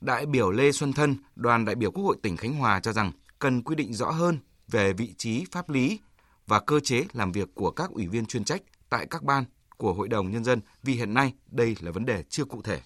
Đại 0.01 0.27
biểu 0.27 0.51
Lê 0.51 0.73
Xuân 0.73 0.93
Thân, 0.93 1.17
đoàn 1.37 1.65
đại 1.65 1.75
biểu 1.75 1.91
Quốc 1.91 2.05
hội 2.05 2.17
tỉnh 2.23 2.37
Khánh 2.37 2.55
Hòa 2.55 2.81
cho 2.81 2.93
rằng 2.93 3.13
cần 3.39 3.63
quy 3.63 3.75
định 3.75 3.95
rõ 3.95 4.11
hơn 4.11 4.39
về 4.69 4.93
vị 4.93 5.15
trí 5.19 5.45
pháp 5.53 5.71
lý 5.71 6.01
và 6.47 6.61
cơ 6.61 6.81
chế 6.81 7.05
làm 7.13 7.33
việc 7.33 7.49
của 7.55 7.71
các 7.71 7.91
ủy 7.91 8.07
viên 8.07 8.27
chuyên 8.27 8.45
trách 8.45 8.63
tại 8.91 9.07
các 9.11 9.23
ban 9.23 9.45
của 9.77 9.93
Hội 9.93 10.09
đồng 10.09 10.31
Nhân 10.31 10.45
dân 10.45 10.61
vì 10.83 10.93
hiện 10.93 11.15
nay 11.15 11.33
đây 11.51 11.77
là 11.81 11.91
vấn 11.91 12.05
đề 12.05 12.25
chưa 12.29 12.45
cụ 12.45 12.63
thể. 12.63 12.81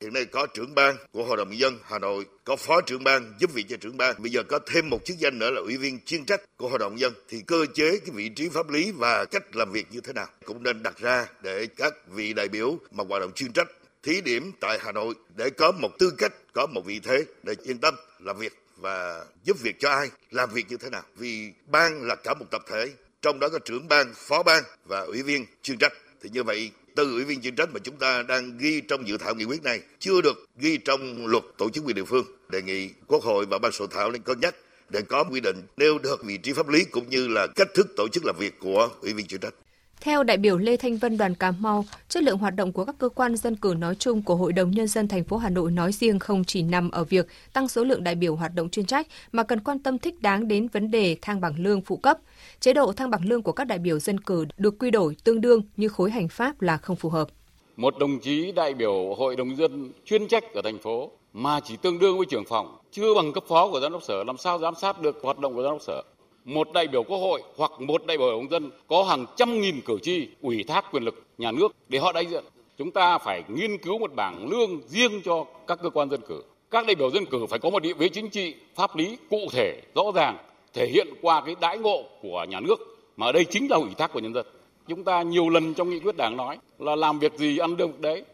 Hiện 0.00 0.12
nay 0.12 0.24
có 0.24 0.46
trưởng 0.54 0.74
ban 0.74 0.96
của 1.12 1.24
Hội 1.24 1.36
đồng 1.36 1.50
Nhân 1.50 1.58
dân 1.58 1.78
Hà 1.84 1.98
Nội, 1.98 2.26
có 2.44 2.56
phó 2.56 2.80
trưởng 2.80 3.04
ban 3.04 3.34
giúp 3.40 3.50
vị 3.54 3.64
cho 3.68 3.76
trưởng 3.76 3.96
ban. 3.96 4.22
Bây 4.22 4.32
giờ 4.32 4.42
có 4.42 4.58
thêm 4.66 4.90
một 4.90 5.04
chức 5.04 5.18
danh 5.18 5.38
nữa 5.38 5.50
là 5.50 5.60
ủy 5.60 5.76
viên 5.76 6.04
chuyên 6.04 6.24
trách 6.24 6.40
của 6.56 6.68
Hội 6.68 6.78
đồng 6.78 6.92
Nhân 6.92 7.00
dân. 7.00 7.12
Thì 7.28 7.40
cơ 7.46 7.66
chế, 7.74 7.98
cái 7.98 8.10
vị 8.14 8.28
trí 8.28 8.48
pháp 8.48 8.70
lý 8.70 8.92
và 8.92 9.24
cách 9.24 9.56
làm 9.56 9.72
việc 9.72 9.86
như 9.90 10.00
thế 10.00 10.12
nào 10.12 10.26
cũng 10.44 10.62
nên 10.62 10.82
đặt 10.82 10.98
ra 10.98 11.26
để 11.42 11.66
các 11.76 11.94
vị 12.08 12.32
đại 12.32 12.48
biểu 12.48 12.78
mà 12.90 13.04
hoạt 13.08 13.20
động 13.20 13.32
chuyên 13.34 13.52
trách 13.52 13.68
thí 14.02 14.20
điểm 14.20 14.52
tại 14.60 14.78
Hà 14.82 14.92
Nội 14.92 15.14
để 15.36 15.50
có 15.50 15.72
một 15.72 15.98
tư 15.98 16.12
cách, 16.18 16.32
có 16.52 16.66
một 16.66 16.82
vị 16.84 17.00
thế 17.00 17.24
để 17.42 17.54
yên 17.62 17.78
tâm 17.78 17.94
làm 18.18 18.38
việc 18.38 18.52
và 18.76 19.24
giúp 19.44 19.56
việc 19.60 19.80
cho 19.80 19.90
ai, 19.90 20.10
làm 20.30 20.50
việc 20.50 20.66
như 20.68 20.76
thế 20.76 20.90
nào. 20.90 21.02
Vì 21.16 21.52
ban 21.66 22.02
là 22.02 22.14
cả 22.14 22.34
một 22.34 22.46
tập 22.50 22.62
thể, 22.70 22.90
trong 23.22 23.40
đó 23.40 23.48
có 23.48 23.58
trưởng 23.58 23.88
ban, 23.88 24.14
phó 24.14 24.42
ban 24.42 24.64
và 24.84 25.00
ủy 25.00 25.22
viên 25.22 25.46
chuyên 25.62 25.78
trách. 25.78 25.92
Thì 26.22 26.30
như 26.32 26.42
vậy 26.42 26.70
từ 26.94 27.12
ủy 27.12 27.24
viên 27.24 27.42
chuyên 27.42 27.56
trách 27.56 27.68
mà 27.72 27.80
chúng 27.84 27.96
ta 27.96 28.22
đang 28.22 28.58
ghi 28.58 28.80
trong 28.80 29.08
dự 29.08 29.16
thảo 29.18 29.34
nghị 29.34 29.44
quyết 29.44 29.62
này 29.62 29.80
chưa 29.98 30.20
được 30.20 30.46
ghi 30.56 30.76
trong 30.76 31.26
luật 31.26 31.44
tổ 31.58 31.70
chức 31.70 31.84
quyền 31.84 31.96
địa 31.96 32.04
phương. 32.04 32.24
Đề 32.48 32.62
nghị 32.62 32.90
Quốc 33.06 33.22
hội 33.22 33.46
và 33.46 33.58
ban 33.58 33.72
soạn 33.72 33.90
thảo 33.90 34.10
nên 34.10 34.22
cân 34.22 34.40
nhắc 34.40 34.54
để 34.88 35.00
có 35.08 35.24
quy 35.24 35.40
định 35.40 35.62
nêu 35.76 35.98
được 35.98 36.24
vị 36.24 36.36
trí 36.36 36.52
pháp 36.52 36.68
lý 36.68 36.84
cũng 36.84 37.08
như 37.08 37.28
là 37.28 37.46
cách 37.56 37.68
thức 37.74 37.86
tổ 37.96 38.08
chức 38.08 38.24
làm 38.24 38.36
việc 38.38 38.54
của 38.60 38.90
ủy 39.00 39.12
viên 39.12 39.26
chuyên 39.26 39.40
trách. 39.40 39.54
Theo 40.04 40.22
đại 40.22 40.36
biểu 40.36 40.58
Lê 40.58 40.76
Thanh 40.76 40.96
Vân 40.96 41.18
đoàn 41.18 41.34
Cà 41.34 41.50
Mau, 41.50 41.84
chất 42.08 42.22
lượng 42.22 42.38
hoạt 42.38 42.54
động 42.56 42.72
của 42.72 42.84
các 42.84 42.94
cơ 42.98 43.08
quan 43.08 43.36
dân 43.36 43.56
cử 43.56 43.74
nói 43.78 43.94
chung 43.94 44.22
của 44.22 44.36
Hội 44.36 44.52
đồng 44.52 44.70
nhân 44.70 44.88
dân 44.88 45.08
thành 45.08 45.24
phố 45.24 45.36
Hà 45.36 45.50
Nội 45.50 45.70
nói 45.70 45.92
riêng 45.92 46.18
không 46.18 46.44
chỉ 46.44 46.62
nằm 46.62 46.90
ở 46.90 47.04
việc 47.04 47.26
tăng 47.52 47.68
số 47.68 47.84
lượng 47.84 48.04
đại 48.04 48.14
biểu 48.14 48.36
hoạt 48.36 48.54
động 48.54 48.68
chuyên 48.70 48.86
trách 48.86 49.06
mà 49.32 49.42
cần 49.42 49.60
quan 49.60 49.78
tâm 49.78 49.98
thích 49.98 50.22
đáng 50.22 50.48
đến 50.48 50.68
vấn 50.68 50.90
đề 50.90 51.16
thang 51.22 51.40
bảng 51.40 51.54
lương 51.58 51.80
phụ 51.80 51.96
cấp. 51.96 52.18
Chế 52.60 52.72
độ 52.72 52.92
thang 52.92 53.10
bảng 53.10 53.28
lương 53.28 53.42
của 53.42 53.52
các 53.52 53.64
đại 53.64 53.78
biểu 53.78 53.98
dân 53.98 54.20
cử 54.20 54.46
được 54.56 54.74
quy 54.78 54.90
đổi 54.90 55.16
tương 55.24 55.40
đương 55.40 55.62
như 55.76 55.88
khối 55.88 56.10
hành 56.10 56.28
pháp 56.28 56.62
là 56.62 56.76
không 56.76 56.96
phù 56.96 57.08
hợp. 57.08 57.28
Một 57.76 57.98
đồng 57.98 58.18
chí 58.18 58.52
đại 58.52 58.74
biểu 58.74 59.14
Hội 59.14 59.36
đồng 59.36 59.56
dân 59.56 59.92
chuyên 60.04 60.28
trách 60.28 60.44
ở 60.54 60.62
thành 60.64 60.78
phố 60.78 61.10
mà 61.32 61.60
chỉ 61.60 61.76
tương 61.76 61.98
đương 61.98 62.16
với 62.16 62.26
trưởng 62.30 62.44
phòng, 62.48 62.76
chưa 62.92 63.14
bằng 63.14 63.32
cấp 63.32 63.44
phó 63.48 63.68
của 63.70 63.80
giám 63.80 63.92
đốc 63.92 64.02
sở 64.02 64.24
làm 64.24 64.36
sao 64.36 64.58
giám 64.58 64.74
sát 64.74 65.00
được 65.00 65.18
hoạt 65.22 65.38
động 65.38 65.54
của 65.54 65.62
giám 65.62 65.72
đốc 65.72 65.82
sở 65.82 66.02
một 66.44 66.72
đại 66.72 66.88
biểu 66.88 67.02
quốc 67.02 67.18
hội 67.18 67.42
hoặc 67.56 67.70
một 67.78 68.06
đại 68.06 68.18
biểu 68.18 68.30
công 68.30 68.50
dân 68.50 68.70
có 68.88 69.04
hàng 69.04 69.26
trăm 69.36 69.60
nghìn 69.60 69.80
cử 69.80 69.98
tri, 70.02 70.28
ủy 70.40 70.64
thác 70.64 70.84
quyền 70.92 71.02
lực 71.02 71.22
nhà 71.38 71.52
nước 71.52 71.68
để 71.88 71.98
họ 71.98 72.12
đại 72.12 72.26
diện. 72.26 72.44
Chúng 72.78 72.90
ta 72.90 73.18
phải 73.18 73.42
nghiên 73.48 73.78
cứu 73.78 73.98
một 73.98 74.14
bảng 74.14 74.48
lương 74.50 74.80
riêng 74.86 75.22
cho 75.24 75.44
các 75.66 75.78
cơ 75.82 75.90
quan 75.90 76.10
dân 76.10 76.20
cử. 76.28 76.42
Các 76.70 76.86
đại 76.86 76.94
biểu 76.94 77.10
dân 77.10 77.24
cử 77.26 77.46
phải 77.46 77.58
có 77.58 77.70
một 77.70 77.82
địa 77.82 77.94
vị 77.94 78.08
chính 78.08 78.30
trị, 78.30 78.54
pháp 78.74 78.96
lý 78.96 79.16
cụ 79.30 79.40
thể, 79.52 79.82
rõ 79.94 80.02
ràng, 80.14 80.36
thể 80.74 80.86
hiện 80.86 81.08
qua 81.22 81.42
cái 81.46 81.54
đãi 81.60 81.78
ngộ 81.78 82.04
của 82.22 82.46
nhà 82.48 82.60
nước 82.60 82.76
mà 83.16 83.26
ở 83.26 83.32
đây 83.32 83.44
chính 83.44 83.70
là 83.70 83.76
ủy 83.76 83.90
thác 83.98 84.12
của 84.12 84.20
nhân 84.20 84.34
dân. 84.34 84.46
Chúng 84.88 85.04
ta 85.04 85.22
nhiều 85.22 85.48
lần 85.48 85.74
trong 85.74 85.90
nghị 85.90 86.00
quyết 86.00 86.16
đảng 86.16 86.36
nói 86.36 86.58
là 86.78 86.96
làm 86.96 87.18
việc 87.18 87.32
gì 87.38 87.58
ăn 87.58 87.76
được 87.76 88.00
đấy. 88.00 88.24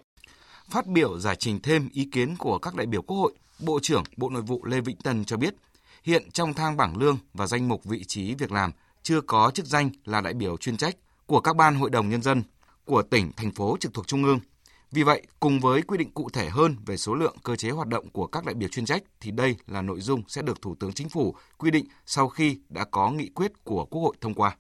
Phát 0.71 0.87
biểu 0.87 1.19
giải 1.19 1.37
trình 1.37 1.61
thêm 1.63 1.89
ý 1.93 2.09
kiến 2.13 2.35
của 2.39 2.59
các 2.59 2.75
đại 2.75 2.87
biểu 2.87 3.03
quốc 3.03 3.17
hội, 3.17 3.33
bộ 3.67 3.79
trưởng 3.83 4.03
bộ 4.17 4.29
nội 4.31 4.43
vụ 4.43 4.65
lê 4.65 4.81
vĩnh 4.81 4.97
tân 4.97 5.25
cho 5.25 5.37
biết 5.37 5.55
Hiện 6.05 6.31
trong 6.31 6.55
thang 6.55 6.77
bảng 6.77 6.97
lương 6.97 7.19
và 7.35 7.47
danh 7.47 7.69
mục 7.69 7.85
vị 7.85 8.05
trí 8.05 8.35
việc 8.35 8.53
làm 8.53 8.73
chưa 9.03 9.21
có 9.21 9.51
chức 9.55 9.67
danh 9.67 9.91
là 10.05 10.21
đại 10.21 10.35
biểu 10.35 10.57
chuyên 10.57 10.77
trách 10.77 10.97
của 11.27 11.41
các 11.41 11.57
ban 11.57 11.75
hội 11.75 11.91
đồng 11.91 12.09
nhân 12.09 12.23
dân 12.23 12.43
của 12.85 13.03
tỉnh, 13.03 13.33
thành 13.37 13.51
phố 13.51 13.77
trực 13.81 13.95
thuộc 13.95 14.07
trung 14.07 14.25
ương. 14.25 14.41
Vì 14.91 15.03
vậy, 15.03 15.23
cùng 15.41 15.61
với 15.61 15.83
quy 15.83 15.99
định 15.99 16.11
cụ 16.11 16.29
thể 16.33 16.49
hơn 16.49 16.77
về 16.87 16.97
số 16.97 17.15
lượng 17.15 17.37
cơ 17.43 17.57
chế 17.57 17.71
hoạt 17.71 17.89
động 17.89 18.11
của 18.11 18.27
các 18.27 18.45
đại 18.45 18.55
biểu 18.55 18.69
chuyên 18.69 18.85
trách 18.85 19.03
thì 19.21 19.31
đây 19.31 19.57
là 19.67 19.83
nội 19.83 20.01
dung 20.01 20.23
sẽ 20.29 20.43
được 20.43 20.63
Thủ 20.63 20.75
tướng 20.81 20.93
Chính 20.93 21.09
phủ 21.09 21.35
quy 21.59 21.71
định 21.71 21.87
sau 22.07 22.29
khi 22.29 22.59
đã 22.69 22.85
có 22.85 23.11
nghị 23.11 23.29
quyết 23.29 23.65
của 23.65 23.85
Quốc 23.85 24.03
hội 24.03 24.17
thông 24.21 24.35
qua. 24.35 24.57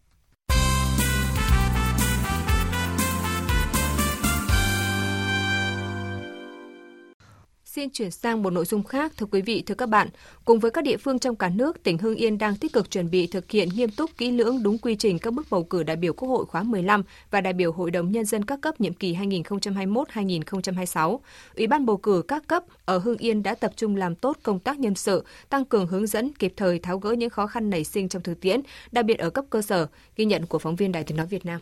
Xin 7.68 7.90
chuyển 7.90 8.10
sang 8.10 8.42
một 8.42 8.50
nội 8.50 8.64
dung 8.64 8.84
khác, 8.84 9.12
thưa 9.16 9.26
quý 9.26 9.42
vị, 9.42 9.62
thưa 9.66 9.74
các 9.74 9.88
bạn. 9.88 10.08
Cùng 10.44 10.58
với 10.58 10.70
các 10.70 10.84
địa 10.84 10.96
phương 10.96 11.18
trong 11.18 11.36
cả 11.36 11.48
nước, 11.48 11.82
tỉnh 11.82 11.98
Hưng 11.98 12.14
Yên 12.14 12.38
đang 12.38 12.56
tích 12.56 12.72
cực 12.72 12.90
chuẩn 12.90 13.10
bị 13.10 13.26
thực 13.26 13.50
hiện 13.50 13.68
nghiêm 13.68 13.90
túc 13.90 14.10
kỹ 14.18 14.30
lưỡng 14.30 14.62
đúng 14.62 14.78
quy 14.78 14.96
trình 14.96 15.18
các 15.18 15.32
bước 15.32 15.46
bầu 15.50 15.64
cử 15.64 15.82
đại 15.82 15.96
biểu 15.96 16.12
Quốc 16.12 16.28
hội 16.28 16.46
khóa 16.46 16.62
15 16.62 17.02
và 17.30 17.40
đại 17.40 17.52
biểu 17.52 17.72
Hội 17.72 17.90
đồng 17.90 18.12
Nhân 18.12 18.24
dân 18.24 18.44
các 18.44 18.60
cấp 18.60 18.80
nhiệm 18.80 18.94
kỳ 18.94 19.14
2021-2026. 19.14 21.18
Ủy 21.56 21.66
ban 21.66 21.86
bầu 21.86 21.96
cử 21.96 22.22
các 22.28 22.46
cấp 22.46 22.64
ở 22.84 22.98
Hưng 22.98 23.18
Yên 23.18 23.42
đã 23.42 23.54
tập 23.54 23.72
trung 23.76 23.96
làm 23.96 24.14
tốt 24.14 24.36
công 24.42 24.60
tác 24.60 24.78
nhân 24.78 24.94
sự, 24.94 25.24
tăng 25.48 25.64
cường 25.64 25.86
hướng 25.86 26.06
dẫn 26.06 26.32
kịp 26.32 26.52
thời 26.56 26.78
tháo 26.78 26.98
gỡ 26.98 27.12
những 27.12 27.30
khó 27.30 27.46
khăn 27.46 27.70
nảy 27.70 27.84
sinh 27.84 28.08
trong 28.08 28.22
thực 28.22 28.40
tiễn, 28.40 28.60
đặc 28.92 29.04
biệt 29.04 29.18
ở 29.18 29.30
cấp 29.30 29.44
cơ 29.50 29.62
sở, 29.62 29.86
ghi 30.16 30.24
nhận 30.24 30.46
của 30.46 30.58
phóng 30.58 30.76
viên 30.76 30.92
Đài 30.92 31.04
tiếng 31.04 31.16
nói 31.16 31.26
Việt 31.26 31.46
Nam. 31.46 31.60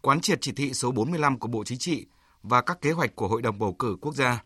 Quán 0.00 0.20
triệt 0.20 0.38
chỉ 0.40 0.52
thị 0.52 0.74
số 0.74 0.90
45 0.90 1.38
của 1.38 1.48
Bộ 1.48 1.64
Chính 1.64 1.78
trị 1.78 2.06
và 2.42 2.62
các 2.62 2.80
kế 2.80 2.92
hoạch 2.92 3.16
của 3.16 3.28
Hội 3.28 3.42
đồng 3.42 3.58
bầu 3.58 3.72
cử 3.72 3.96
quốc 4.00 4.14
gia 4.14 4.42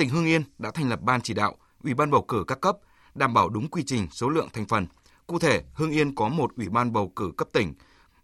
tỉnh 0.00 0.08
Hưng 0.08 0.26
Yên 0.26 0.42
đã 0.58 0.70
thành 0.70 0.88
lập 0.88 1.00
ban 1.02 1.20
chỉ 1.20 1.34
đạo, 1.34 1.54
ủy 1.84 1.94
ban 1.94 2.10
bầu 2.10 2.22
cử 2.22 2.44
các 2.46 2.60
cấp, 2.60 2.76
đảm 3.14 3.34
bảo 3.34 3.48
đúng 3.48 3.68
quy 3.68 3.82
trình 3.86 4.06
số 4.10 4.28
lượng 4.28 4.48
thành 4.52 4.66
phần. 4.66 4.86
Cụ 5.26 5.38
thể, 5.38 5.62
Hưng 5.74 5.90
Yên 5.90 6.14
có 6.14 6.28
một 6.28 6.56
ủy 6.56 6.68
ban 6.68 6.92
bầu 6.92 7.12
cử 7.16 7.32
cấp 7.36 7.48
tỉnh, 7.52 7.74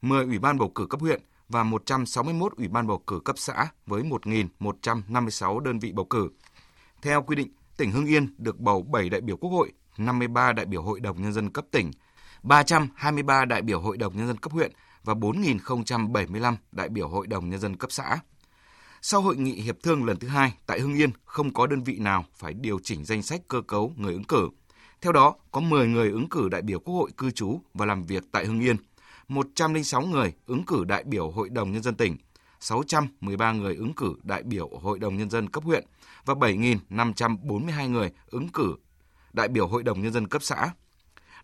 10 0.03 0.25
ủy 0.25 0.39
ban 0.39 0.59
bầu 0.59 0.73
cử 0.75 0.87
cấp 0.87 1.01
huyện 1.01 1.23
và 1.49 1.63
161 1.63 2.57
ủy 2.57 2.69
ban 2.69 2.87
bầu 2.87 3.03
cử 3.07 3.21
cấp 3.25 3.39
xã 3.39 3.69
với 3.87 4.03
1.156 4.03 5.61
đơn 5.61 5.79
vị 5.79 5.93
bầu 5.93 6.05
cử. 6.05 6.29
Theo 7.03 7.23
quy 7.23 7.37
định, 7.37 7.49
tỉnh 7.77 7.93
Hưng 7.93 8.07
Yên 8.07 8.35
được 8.39 8.59
bầu 8.59 8.83
7 8.83 9.09
đại 9.09 9.21
biểu 9.21 9.37
quốc 9.37 9.51
hội, 9.51 9.73
53 9.99 10.53
đại 10.53 10.67
biểu 10.67 10.83
hội 10.83 11.01
đồng 11.01 11.23
nhân 11.23 11.33
dân 11.33 11.51
cấp 11.51 11.65
tỉnh, 11.71 11.91
323 12.43 13.45
đại 13.45 13.63
biểu 13.63 13.81
hội 13.81 13.97
đồng 13.97 14.17
nhân 14.17 14.27
dân 14.27 14.39
cấp 14.39 14.53
huyện 14.53 14.73
và 15.05 15.15
4.075 15.15 16.57
đại 16.73 16.89
biểu 16.89 17.09
hội 17.09 17.27
đồng 17.27 17.51
nhân 17.51 17.61
dân 17.61 17.77
cấp 17.77 17.93
xã. 17.93 18.19
Sau 19.03 19.21
hội 19.21 19.37
nghị 19.37 19.53
hiệp 19.53 19.83
thương 19.83 20.05
lần 20.05 20.17
thứ 20.17 20.29
hai 20.29 20.55
tại 20.67 20.81
Hưng 20.81 20.95
Yên, 20.95 21.11
không 21.25 21.53
có 21.53 21.67
đơn 21.67 21.83
vị 21.83 21.99
nào 21.99 22.25
phải 22.35 22.55
điều 22.55 22.79
chỉnh 22.83 23.05
danh 23.05 23.23
sách 23.23 23.41
cơ 23.49 23.61
cấu 23.61 23.93
người 23.97 24.13
ứng 24.13 24.25
cử. 24.25 24.49
Theo 25.01 25.13
đó, 25.13 25.35
có 25.51 25.61
10 25.61 25.89
người 25.89 26.11
ứng 26.11 26.29
cử 26.29 26.49
đại 26.49 26.63
biểu 26.63 26.81
Quốc 26.81 26.95
hội 26.95 27.11
cư 27.17 27.31
trú 27.31 27.61
và 27.75 27.87
làm 27.87 28.03
việc 28.03 28.25
tại 28.33 28.47
Hưng 28.47 28.61
Yên, 28.61 28.77
106 29.29 30.03
người 30.03 30.35
ứng 30.47 30.65
cử 30.65 30.85
đại 30.85 31.05
biểu 31.05 31.31
Hội 31.31 31.49
đồng 31.49 31.73
Nhân 31.73 31.83
dân 31.83 31.95
tỉnh, 31.95 32.17
613 32.61 33.53
người 33.53 33.75
ứng 33.75 33.95
cử 33.95 34.15
đại 34.23 34.43
biểu 34.43 34.69
Hội 34.83 34.99
đồng 34.99 35.17
Nhân 35.17 35.31
dân 35.31 35.49
cấp 35.49 35.65
huyện 35.65 35.85
và 36.25 36.35
7.542 36.35 37.91
người 37.91 38.13
ứng 38.27 38.49
cử 38.49 38.75
đại 39.33 39.49
biểu 39.49 39.69
Hội 39.69 39.83
đồng 39.83 40.03
Nhân 40.03 40.13
dân 40.13 40.29
cấp 40.29 40.43
xã. 40.43 40.71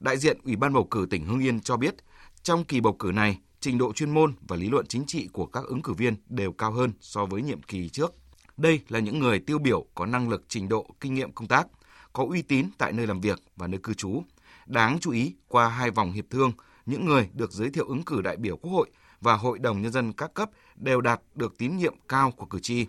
Đại 0.01 0.17
diện 0.17 0.39
Ủy 0.45 0.57
ban 0.57 0.73
bầu 0.73 0.85
cử 0.85 1.07
tỉnh 1.11 1.25
Hưng 1.25 1.41
Yên 1.41 1.61
cho 1.61 1.77
biết, 1.77 1.95
trong 2.43 2.65
kỳ 2.65 2.81
bầu 2.81 2.93
cử 2.99 3.11
này, 3.15 3.39
trình 3.63 3.79
độ 3.79 3.93
chuyên 3.93 4.11
môn 4.11 4.35
và 4.49 4.57
lý 4.57 4.69
luận 4.69 4.87
chính 4.87 5.05
trị 5.07 5.29
của 5.33 5.47
các 5.47 5.65
ứng 5.65 5.83
cử 5.83 5.93
viên 5.93 6.15
đều 6.29 6.53
cao 6.53 6.73
hơn 6.73 6.93
so 7.01 7.27
với 7.27 7.43
nhiệm 7.43 7.63
kỳ 7.63 7.89
trước. 7.89 8.15
Đây 8.57 8.81
là 8.89 8.99
những 8.99 9.19
người 9.19 9.39
tiêu 9.39 9.59
biểu 9.59 9.87
có 9.95 10.07
năng 10.07 10.29
lực, 10.29 10.45
trình 10.49 10.69
độ, 10.69 10.87
kinh 11.01 11.15
nghiệm 11.15 11.33
công 11.33 11.49
tác, 11.49 11.67
có 12.13 12.25
uy 12.29 12.43
tín 12.43 12.67
tại 12.79 12.93
nơi 12.93 13.07
làm 13.07 13.21
việc 13.21 13.43
và 13.57 13.67
nơi 13.67 13.81
cư 13.83 13.95
trú. 13.95 14.23
Đáng 14.67 14.99
chú 15.01 15.11
ý, 15.11 15.35
qua 15.49 15.69
hai 15.69 15.91
vòng 15.91 16.13
hiệp 16.13 16.25
thương, 16.31 16.53
những 16.87 17.07
người 17.07 17.29
được 17.33 17.53
giới 17.53 17.71
thiệu 17.71 17.85
ứng 17.89 18.03
cử 18.03 18.23
đại 18.23 18.37
biểu 18.37 18.57
Quốc 18.57 18.71
hội 18.73 18.91
và 19.21 19.35
Hội 19.35 19.59
đồng 19.59 19.83
Nhân 19.83 19.93
dân 19.93 20.13
các 20.13 20.35
cấp 20.35 20.51
đều 20.77 21.01
đạt 21.01 21.21
được 21.35 21.59
tín 21.59 21.77
nhiệm 21.77 21.95
cao 22.09 22.31
của 22.31 22.47
cử 22.47 22.59
tri. 22.61 22.87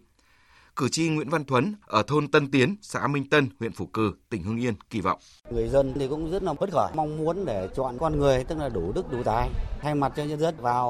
Cử 0.75 0.89
tri 0.89 1.09
Nguyễn 1.09 1.29
Văn 1.29 1.45
Thuấn 1.45 1.75
ở 1.87 2.03
thôn 2.07 2.27
Tân 2.27 2.51
Tiến, 2.51 2.75
xã 2.81 3.07
Minh 3.07 3.29
Tân, 3.29 3.49
huyện 3.59 3.71
Phủ 3.71 3.85
Cừ, 3.85 4.13
tỉnh 4.29 4.43
Hưng 4.43 4.61
Yên 4.61 4.73
kỳ 4.89 5.01
vọng. 5.01 5.19
Người 5.51 5.69
dân 5.69 5.93
thì 5.95 6.07
cũng 6.07 6.31
rất 6.31 6.43
là 6.43 6.53
phấn 6.53 6.69
khởi, 6.69 6.91
mong 6.95 7.17
muốn 7.17 7.45
để 7.45 7.69
chọn 7.75 7.97
con 7.97 8.19
người 8.19 8.43
tức 8.43 8.57
là 8.57 8.69
đủ 8.69 8.91
đức 8.91 9.11
đủ 9.11 9.23
tài, 9.23 9.49
thay 9.81 9.95
mặt 9.95 10.13
cho 10.15 10.23
nhân 10.23 10.39
dân 10.39 10.55
vào 10.57 10.87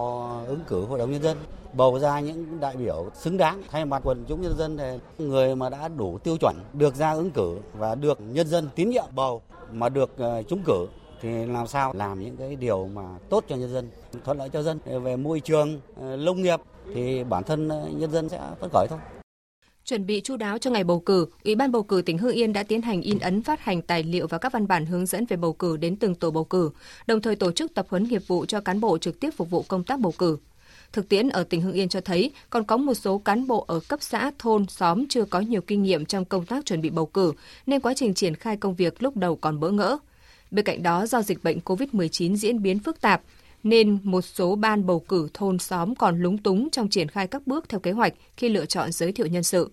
ứng 0.47 0.63
cử 0.67 0.85
Hội 0.85 0.99
đồng 0.99 1.11
Nhân 1.11 1.23
dân 1.23 1.37
bầu 1.73 1.99
ra 1.99 2.19
những 2.19 2.59
đại 2.59 2.75
biểu 2.77 3.09
xứng 3.13 3.37
đáng 3.37 3.63
thay 3.71 3.85
mặt 3.85 4.01
quần 4.03 4.25
chúng 4.27 4.41
nhân 4.41 4.57
dân 4.57 4.77
thì 4.77 5.25
người 5.25 5.55
mà 5.55 5.69
đã 5.69 5.87
đủ 5.87 6.17
tiêu 6.17 6.37
chuẩn 6.37 6.55
được 6.73 6.95
ra 6.95 7.11
ứng 7.11 7.31
cử 7.31 7.57
và 7.73 7.95
được 7.95 8.19
nhân 8.21 8.47
dân 8.47 8.69
tín 8.75 8.89
nhiệm 8.89 9.05
bầu 9.15 9.41
mà 9.71 9.89
được 9.89 10.17
ờ, 10.17 10.43
trúng 10.43 10.63
cử 10.65 10.87
thì 11.21 11.45
làm 11.45 11.67
sao 11.67 11.93
làm 11.93 12.19
những 12.19 12.37
cái 12.37 12.55
điều 12.55 12.87
mà 12.87 13.03
tốt 13.29 13.43
cho 13.47 13.55
nhân 13.55 13.73
dân 13.73 13.89
thuận 14.23 14.37
lợi 14.37 14.49
cho 14.49 14.61
dân 14.61 14.79
về 15.03 15.15
môi 15.15 15.39
trường 15.39 15.79
ờ, 15.99 16.17
nông 16.17 16.41
nghiệp 16.41 16.59
thì 16.93 17.23
bản 17.23 17.43
thân 17.43 17.69
ờ, 17.69 17.87
nhân 17.91 18.11
dân 18.11 18.29
sẽ 18.29 18.39
phấn 18.59 18.69
khởi 18.73 18.87
thôi 18.89 18.99
Chuẩn 19.85 20.05
bị 20.05 20.21
chu 20.21 20.37
đáo 20.37 20.57
cho 20.57 20.71
ngày 20.71 20.83
bầu 20.83 20.99
cử, 20.99 21.27
Ủy 21.43 21.55
ban 21.55 21.71
bầu 21.71 21.83
cử 21.83 22.01
tỉnh 22.05 22.17
Hưng 22.17 22.35
Yên 22.35 22.53
đã 22.53 22.63
tiến 22.63 22.81
hành 22.81 23.01
in 23.01 23.19
ấn 23.19 23.41
phát 23.41 23.59
hành 23.59 23.81
tài 23.81 24.03
liệu 24.03 24.27
và 24.27 24.37
các 24.37 24.53
văn 24.53 24.67
bản 24.67 24.85
hướng 24.85 25.05
dẫn 25.05 25.25
về 25.25 25.37
bầu 25.37 25.53
cử 25.53 25.77
đến 25.77 25.95
từng 25.95 26.15
tổ 26.15 26.31
bầu 26.31 26.43
cử, 26.43 26.69
đồng 27.07 27.21
thời 27.21 27.35
tổ 27.35 27.51
chức 27.51 27.73
tập 27.73 27.87
huấn 27.89 28.03
nghiệp 28.03 28.21
vụ 28.27 28.45
cho 28.45 28.61
cán 28.61 28.79
bộ 28.79 28.97
trực 28.97 29.19
tiếp 29.19 29.29
phục 29.37 29.49
vụ 29.49 29.65
công 29.67 29.83
tác 29.83 29.99
bầu 29.99 30.13
cử. 30.17 30.37
Thực 30.93 31.09
tiễn 31.09 31.29
ở 31.29 31.43
tỉnh 31.43 31.61
Hưng 31.61 31.73
Yên 31.73 31.89
cho 31.89 32.01
thấy 32.01 32.31
còn 32.49 32.63
có 32.63 32.77
một 32.77 32.93
số 32.93 33.17
cán 33.17 33.47
bộ 33.47 33.65
ở 33.67 33.79
cấp 33.79 34.01
xã, 34.01 34.31
thôn, 34.39 34.67
xóm 34.67 35.07
chưa 35.07 35.25
có 35.25 35.39
nhiều 35.39 35.61
kinh 35.61 35.83
nghiệm 35.83 36.05
trong 36.05 36.25
công 36.25 36.45
tác 36.45 36.65
chuẩn 36.65 36.81
bị 36.81 36.89
bầu 36.89 37.05
cử, 37.05 37.33
nên 37.65 37.79
quá 37.79 37.93
trình 37.93 38.13
triển 38.13 38.35
khai 38.35 38.57
công 38.57 38.75
việc 38.75 39.03
lúc 39.03 39.17
đầu 39.17 39.35
còn 39.35 39.59
bỡ 39.59 39.71
ngỡ. 39.71 39.97
Bên 40.51 40.65
cạnh 40.65 40.83
đó, 40.83 41.05
do 41.05 41.21
dịch 41.21 41.43
bệnh 41.43 41.59
COVID-19 41.59 42.35
diễn 42.35 42.61
biến 42.61 42.79
phức 42.79 43.01
tạp, 43.01 43.21
nên 43.63 43.99
một 44.03 44.21
số 44.21 44.55
ban 44.55 44.85
bầu 44.85 44.99
cử 44.99 45.27
thôn 45.33 45.59
xóm 45.59 45.95
còn 45.95 46.21
lúng 46.21 46.37
túng 46.37 46.69
trong 46.69 46.89
triển 46.89 47.07
khai 47.07 47.27
các 47.27 47.47
bước 47.47 47.69
theo 47.69 47.79
kế 47.79 47.91
hoạch 47.91 48.13
khi 48.37 48.49
lựa 48.49 48.65
chọn 48.65 48.91
giới 48.91 49.11
thiệu 49.11 49.27
nhân 49.27 49.43
sự. 49.43 49.71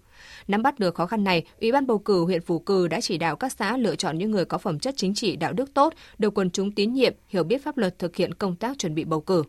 Nắm 0.48 0.62
bắt 0.62 0.78
được 0.78 0.94
khó 0.94 1.06
khăn 1.06 1.24
này, 1.24 1.44
Ủy 1.60 1.72
ban 1.72 1.86
bầu 1.86 1.98
cử 1.98 2.24
huyện 2.24 2.42
Phú 2.42 2.58
Cừ 2.58 2.88
đã 2.88 3.00
chỉ 3.00 3.18
đạo 3.18 3.36
các 3.36 3.52
xã 3.52 3.76
lựa 3.76 3.96
chọn 3.96 4.18
những 4.18 4.30
người 4.30 4.44
có 4.44 4.58
phẩm 4.58 4.78
chất 4.78 4.94
chính 4.96 5.14
trị 5.14 5.36
đạo 5.36 5.52
đức 5.52 5.74
tốt, 5.74 5.94
được 6.18 6.38
quần 6.38 6.50
chúng 6.50 6.72
tín 6.72 6.92
nhiệm, 6.92 7.14
hiểu 7.28 7.44
biết 7.44 7.64
pháp 7.64 7.76
luật 7.76 7.98
thực 7.98 8.16
hiện 8.16 8.34
công 8.34 8.56
tác 8.56 8.78
chuẩn 8.78 8.94
bị 8.94 9.04
bầu 9.04 9.20
cử. 9.20 9.42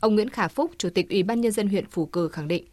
Ông 0.00 0.14
Nguyễn 0.14 0.30
Khả 0.30 0.48
Phúc, 0.48 0.70
Chủ 0.78 0.88
tịch 0.90 1.10
Ủy 1.10 1.22
ban 1.22 1.40
nhân 1.40 1.52
dân 1.52 1.68
huyện 1.68 1.84
Phú 1.90 2.06
Cừ 2.06 2.28
khẳng 2.28 2.48
định: 2.48 2.64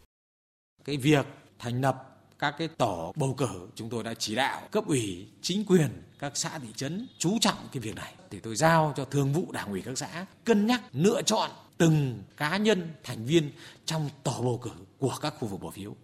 Cái 0.84 0.96
việc 0.96 1.26
thành 1.58 1.80
lập 1.80 2.11
các 2.42 2.54
cái 2.58 2.68
tổ 2.68 3.12
bầu 3.16 3.34
cử 3.38 3.68
chúng 3.74 3.90
tôi 3.90 4.02
đã 4.02 4.14
chỉ 4.14 4.34
đạo 4.34 4.62
cấp 4.70 4.86
ủy 4.86 5.28
chính 5.42 5.64
quyền 5.64 6.02
các 6.18 6.32
xã 6.34 6.58
thị 6.58 6.68
trấn 6.76 7.06
chú 7.18 7.38
trọng 7.40 7.56
cái 7.72 7.80
việc 7.80 7.96
này. 7.96 8.14
Thì 8.30 8.40
tôi 8.40 8.56
giao 8.56 8.92
cho 8.96 9.04
thường 9.04 9.32
vụ 9.32 9.52
đảng 9.52 9.70
ủy 9.70 9.82
các 9.82 9.98
xã 9.98 10.26
cân 10.44 10.66
nhắc 10.66 10.80
lựa 10.92 11.22
chọn 11.22 11.50
từng 11.78 12.22
cá 12.36 12.56
nhân 12.56 12.94
thành 13.04 13.24
viên 13.24 13.50
trong 13.86 14.10
tổ 14.22 14.42
bầu 14.42 14.60
cử 14.62 14.70
của 14.98 15.14
các 15.20 15.34
khu 15.38 15.48
vực 15.48 15.62
bỏ 15.62 15.70
phiếu. 15.70 15.94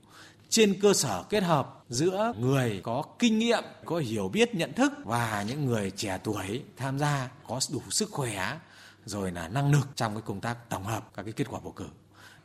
Trên 0.49 0.81
cơ 0.81 0.95
sở 0.95 1.23
kết 1.31 1.43
hợp 1.43 1.85
giữa 1.89 2.33
người 2.39 2.81
có 2.83 3.05
kinh 3.19 3.39
nghiệm, 3.39 3.65
có 3.85 3.99
hiểu 3.99 4.29
biết 4.29 4.55
nhận 4.55 4.73
thức 4.73 4.93
và 5.05 5.45
những 5.49 5.67
người 5.67 5.91
trẻ 5.91 6.19
tuổi 6.25 6.63
tham 6.77 6.99
gia 6.99 7.31
có 7.49 7.61
đủ 7.73 7.83
sức 7.91 8.11
khỏe 8.11 8.59
rồi 9.05 9.33
là 9.33 9.49
năng 9.49 9.73
lực 9.73 9.89
trong 9.95 10.15
cái 10.15 10.23
công 10.27 10.41
tác 10.41 10.69
tổng 10.69 10.85
hợp 10.85 11.11
các 11.17 11.23
cái 11.23 11.33
kết 11.33 11.47
quả 11.51 11.61
bầu 11.65 11.73
cử 11.73 11.87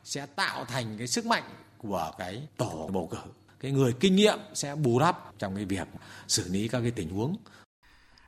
sẽ 0.04 0.26
tạo 0.26 0.64
thành 0.64 0.98
cái 0.98 1.06
sức 1.06 1.26
mạnh 1.26 1.44
của 1.78 2.12
cái 2.18 2.42
tổ 2.56 2.90
bầu 2.92 3.08
cử 3.12 3.43
cái 3.64 3.72
người 3.72 3.92
kinh 4.00 4.16
nghiệm 4.16 4.38
sẽ 4.54 4.74
bù 4.74 4.98
đắp 4.98 5.38
trong 5.38 5.56
cái 5.56 5.64
việc 5.64 5.88
xử 6.28 6.48
lý 6.48 6.68
các 6.68 6.80
cái 6.80 6.90
tình 6.90 7.08
huống. 7.08 7.36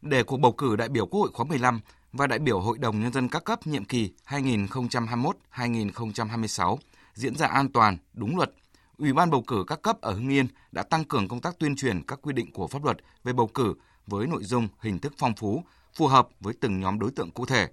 Để 0.02 0.22
cuộc 0.22 0.36
bầu 0.36 0.52
cử 0.52 0.76
đại 0.76 0.88
biểu 0.88 1.06
Quốc 1.06 1.20
hội 1.20 1.30
khóa 1.32 1.46
15 1.46 1.80
và 2.12 2.26
đại 2.26 2.38
biểu 2.38 2.60
Hội 2.60 2.78
đồng 2.78 3.00
Nhân 3.00 3.12
dân 3.12 3.28
các 3.28 3.44
cấp 3.44 3.66
nhiệm 3.66 3.84
kỳ 3.84 4.12
2021-2026 4.26 6.76
diễn 7.14 7.34
ra 7.34 7.46
an 7.46 7.72
toàn, 7.72 7.96
đúng 8.14 8.36
luật, 8.36 8.50
Ủy 8.98 9.12
ban 9.12 9.30
bầu 9.30 9.42
cử 9.42 9.64
các 9.66 9.82
cấp 9.82 10.00
ở 10.00 10.12
Hưng 10.12 10.28
Yên 10.28 10.46
đã 10.72 10.82
tăng 10.82 11.04
cường 11.04 11.28
công 11.28 11.40
tác 11.40 11.58
tuyên 11.58 11.76
truyền 11.76 12.02
các 12.02 12.18
quy 12.22 12.32
định 12.32 12.52
của 12.52 12.66
pháp 12.66 12.84
luật 12.84 12.96
về 13.24 13.32
bầu 13.32 13.46
cử 13.46 13.74
với 14.06 14.26
nội 14.26 14.44
dung 14.44 14.68
hình 14.80 14.98
thức 14.98 15.14
phong 15.18 15.36
phú, 15.36 15.62
phù 15.94 16.06
hợp 16.06 16.28
với 16.40 16.54
từng 16.60 16.80
nhóm 16.80 16.98
đối 16.98 17.10
tượng 17.10 17.30
cụ 17.30 17.46
thể. 17.46 17.68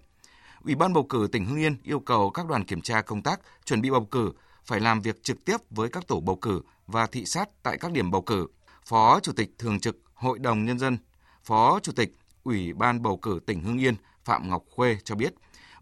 Ủy 0.63 0.75
ban 0.75 0.93
bầu 0.93 1.03
cử 1.03 1.27
tỉnh 1.31 1.45
Hưng 1.45 1.59
Yên 1.59 1.77
yêu 1.83 1.99
cầu 1.99 2.29
các 2.29 2.47
đoàn 2.47 2.65
kiểm 2.65 2.81
tra 2.81 3.01
công 3.01 3.21
tác 3.21 3.39
chuẩn 3.65 3.81
bị 3.81 3.89
bầu 3.89 4.07
cử 4.11 4.31
phải 4.65 4.79
làm 4.79 5.01
việc 5.01 5.23
trực 5.23 5.45
tiếp 5.45 5.57
với 5.69 5.89
các 5.89 6.07
tổ 6.07 6.19
bầu 6.19 6.35
cử 6.35 6.61
và 6.87 7.07
thị 7.07 7.25
sát 7.25 7.49
tại 7.63 7.77
các 7.77 7.91
điểm 7.91 8.11
bầu 8.11 8.21
cử. 8.21 8.47
Phó 8.85 9.19
Chủ 9.19 9.31
tịch 9.31 9.49
Thường 9.57 9.79
trực 9.79 9.97
Hội 10.13 10.39
đồng 10.39 10.65
Nhân 10.65 10.79
dân, 10.79 10.97
Phó 11.43 11.79
Chủ 11.79 11.91
tịch 11.91 12.13
Ủy 12.43 12.73
ban 12.73 13.01
bầu 13.01 13.17
cử 13.17 13.39
tỉnh 13.45 13.61
Hưng 13.61 13.81
Yên 13.81 13.95
Phạm 14.25 14.49
Ngọc 14.49 14.63
Khuê 14.75 14.97
cho 15.03 15.15
biết, 15.15 15.33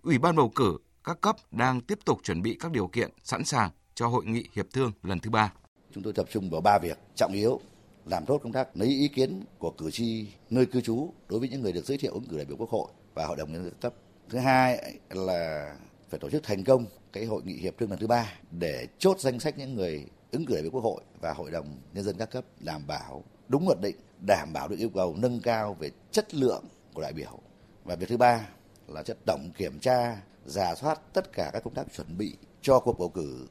Ủy 0.02 0.18
ban 0.18 0.36
bầu 0.36 0.52
cử 0.56 0.78
các 1.04 1.22
cấp 1.22 1.36
đang 1.52 1.82
tiếp 1.82 2.00
tục 2.06 2.20
chuẩn 2.24 2.42
bị 2.42 2.58
các 2.60 2.72
điều 2.72 2.88
kiện 2.88 3.12
sẵn 3.24 3.46
sàng 3.46 3.70
cho 3.96 4.08
hội 4.08 4.26
nghị 4.26 4.48
hiệp 4.54 4.66
thương 4.74 4.92
lần 5.04 5.20
thứ 5.20 5.30
ba. 5.30 5.54
Chúng 5.94 6.04
tôi 6.04 6.14
tập 6.14 6.26
trung 6.32 6.50
vào 6.50 6.62
ba 6.62 6.80
việc 6.80 6.98
trọng 7.16 7.34
yếu 7.34 7.60
làm 8.06 8.26
tốt 8.26 8.38
công 8.44 8.52
tác 8.52 8.78
lấy 8.78 8.88
ý 8.88 9.08
kiến 9.08 9.44
của 9.60 9.72
cử 9.72 9.92
tri 9.92 10.28
nơi 10.50 10.66
cư 10.66 10.82
trú 10.82 11.14
đối 11.30 11.40
với 11.40 11.50
những 11.50 11.62
người 11.62 11.72
được 11.72 11.86
giới 11.86 11.98
thiệu 11.98 12.14
ứng 12.14 12.26
cử 12.26 12.38
đại 12.38 12.46
biểu 12.46 12.58
quốc 12.58 12.70
hội 12.70 12.92
và 13.14 13.26
hội 13.26 13.38
đồng 13.38 13.54
nhân 13.54 13.64
dân 13.64 13.74
cấp. 13.82 13.94
Thứ 14.30 14.38
hai 14.38 14.94
là 15.10 15.76
phải 16.10 16.20
tổ 16.20 16.30
chức 16.30 16.44
thành 16.44 16.64
công 16.64 16.86
cái 17.14 17.26
hội 17.26 17.42
nghị 17.46 17.54
hiệp 17.54 17.78
thương 17.78 17.90
lần 17.90 18.00
thứ 18.00 18.08
ba 18.08 18.34
để 18.52 18.88
chốt 19.00 19.20
danh 19.20 19.40
sách 19.40 19.58
những 19.58 19.76
người 19.76 20.06
ứng 20.32 20.46
cử 20.46 20.54
đại 20.54 20.62
biểu 20.62 20.72
quốc 20.72 20.84
hội 20.84 21.02
và 21.22 21.34
hội 21.34 21.52
đồng 21.52 21.68
nhân 21.94 22.04
dân 22.04 22.18
các 22.18 22.32
cấp 22.32 22.46
đảm 22.60 22.88
bảo 22.88 23.24
đúng 23.48 23.68
luật 23.68 23.82
định, 23.82 23.96
đảm 24.28 24.54
bảo 24.54 24.68
được 24.68 24.80
yêu 24.80 24.90
cầu 24.90 25.16
nâng 25.18 25.40
cao 25.40 25.74
về 25.80 25.90
chất 26.12 26.34
lượng 26.34 26.64
của 26.94 27.02
đại 27.02 27.14
biểu. 27.14 27.40
Và 27.84 27.96
việc 27.96 28.10
thứ 28.10 28.18
ba 28.18 28.48
là 28.88 29.04
chất 29.04 29.18
tổng 29.26 29.52
kiểm 29.58 29.80
tra, 29.80 30.22
giả 30.46 30.76
soát 30.76 31.14
tất 31.14 31.34
cả 31.34 31.50
các 31.54 31.64
công 31.64 31.74
tác 31.74 31.94
chuẩn 31.96 32.18
bị 32.18 32.38
cho 32.62 32.80
cuộc 32.80 33.00
bầu 33.00 33.10
cử, 33.10 33.48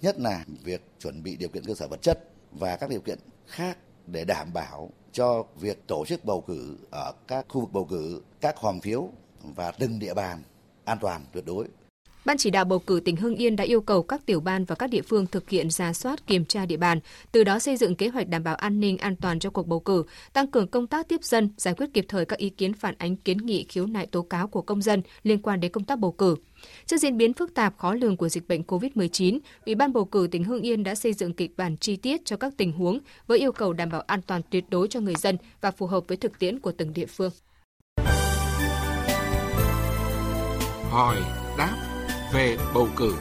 nhất 0.00 0.20
là 0.20 0.44
việc 0.64 0.82
chuẩn 0.98 1.22
bị 1.22 1.36
điều 1.36 1.48
kiện 1.48 1.64
cơ 1.64 1.74
sở 1.74 1.88
vật 1.88 2.02
chất 2.02 2.18
và 2.52 2.76
các 2.76 2.90
điều 2.90 3.00
kiện 3.00 3.18
khác 3.46 3.78
để 4.06 4.24
đảm 4.24 4.52
bảo 4.52 4.90
cho 5.12 5.44
việc 5.60 5.86
tổ 5.86 6.04
chức 6.06 6.24
bầu 6.24 6.40
cử 6.40 6.76
ở 6.90 7.12
các 7.28 7.46
khu 7.48 7.60
vực 7.60 7.72
bầu 7.72 7.84
cử, 7.84 8.22
các 8.40 8.56
hòm 8.56 8.80
phiếu 8.80 9.08
và 9.42 9.70
từng 9.70 9.98
địa 9.98 10.14
bàn 10.14 10.42
an 10.84 10.98
toàn 11.00 11.24
tuyệt 11.32 11.44
đối 11.46 11.68
Ban 12.24 12.36
chỉ 12.36 12.50
đạo 12.50 12.64
bầu 12.64 12.78
cử 12.78 13.00
tỉnh 13.04 13.16
Hưng 13.16 13.36
Yên 13.36 13.56
đã 13.56 13.64
yêu 13.64 13.80
cầu 13.80 14.02
các 14.02 14.26
tiểu 14.26 14.40
ban 14.40 14.64
và 14.64 14.74
các 14.74 14.90
địa 14.90 15.02
phương 15.02 15.26
thực 15.26 15.50
hiện 15.50 15.70
ra 15.70 15.92
soát 15.92 16.26
kiểm 16.26 16.44
tra 16.44 16.66
địa 16.66 16.76
bàn, 16.76 17.00
từ 17.32 17.44
đó 17.44 17.58
xây 17.58 17.76
dựng 17.76 17.94
kế 17.94 18.08
hoạch 18.08 18.28
đảm 18.28 18.44
bảo 18.44 18.54
an 18.54 18.80
ninh 18.80 18.98
an 18.98 19.16
toàn 19.16 19.38
cho 19.38 19.50
cuộc 19.50 19.66
bầu 19.66 19.80
cử, 19.80 20.04
tăng 20.32 20.46
cường 20.46 20.68
công 20.68 20.86
tác 20.86 21.08
tiếp 21.08 21.24
dân, 21.24 21.50
giải 21.56 21.74
quyết 21.74 21.86
kịp 21.94 22.04
thời 22.08 22.24
các 22.24 22.38
ý 22.38 22.50
kiến 22.50 22.72
phản 22.72 22.94
ánh 22.98 23.16
kiến 23.16 23.38
nghị 23.38 23.66
khiếu 23.68 23.86
nại 23.86 24.06
tố 24.06 24.22
cáo 24.22 24.48
của 24.48 24.62
công 24.62 24.82
dân 24.82 25.02
liên 25.22 25.42
quan 25.42 25.60
đến 25.60 25.72
công 25.72 25.84
tác 25.84 25.98
bầu 25.98 26.12
cử. 26.12 26.36
Trước 26.86 26.96
diễn 26.96 27.16
biến 27.16 27.32
phức 27.32 27.54
tạp 27.54 27.78
khó 27.78 27.94
lường 27.94 28.16
của 28.16 28.28
dịch 28.28 28.48
bệnh 28.48 28.62
COVID-19, 28.62 29.38
Ủy 29.66 29.74
ban 29.74 29.92
bầu 29.92 30.04
cử 30.04 30.28
tỉnh 30.30 30.44
Hưng 30.44 30.62
Yên 30.62 30.82
đã 30.82 30.94
xây 30.94 31.12
dựng 31.12 31.32
kịch 31.32 31.56
bản 31.56 31.76
chi 31.76 31.96
tiết 31.96 32.24
cho 32.24 32.36
các 32.36 32.52
tình 32.56 32.72
huống 32.72 32.98
với 33.26 33.38
yêu 33.38 33.52
cầu 33.52 33.72
đảm 33.72 33.90
bảo 33.90 34.00
an 34.00 34.22
toàn 34.22 34.42
tuyệt 34.50 34.64
đối 34.68 34.88
cho 34.88 35.00
người 35.00 35.14
dân 35.14 35.38
và 35.60 35.70
phù 35.70 35.86
hợp 35.86 36.04
với 36.08 36.16
thực 36.16 36.38
tiễn 36.38 36.60
của 36.60 36.72
từng 36.72 36.92
địa 36.92 37.06
phương. 37.06 37.30
Hỏi 40.90 41.16
đáp 41.58 41.91
về 42.32 42.56
bầu 42.74 42.88
cử. 42.96 43.16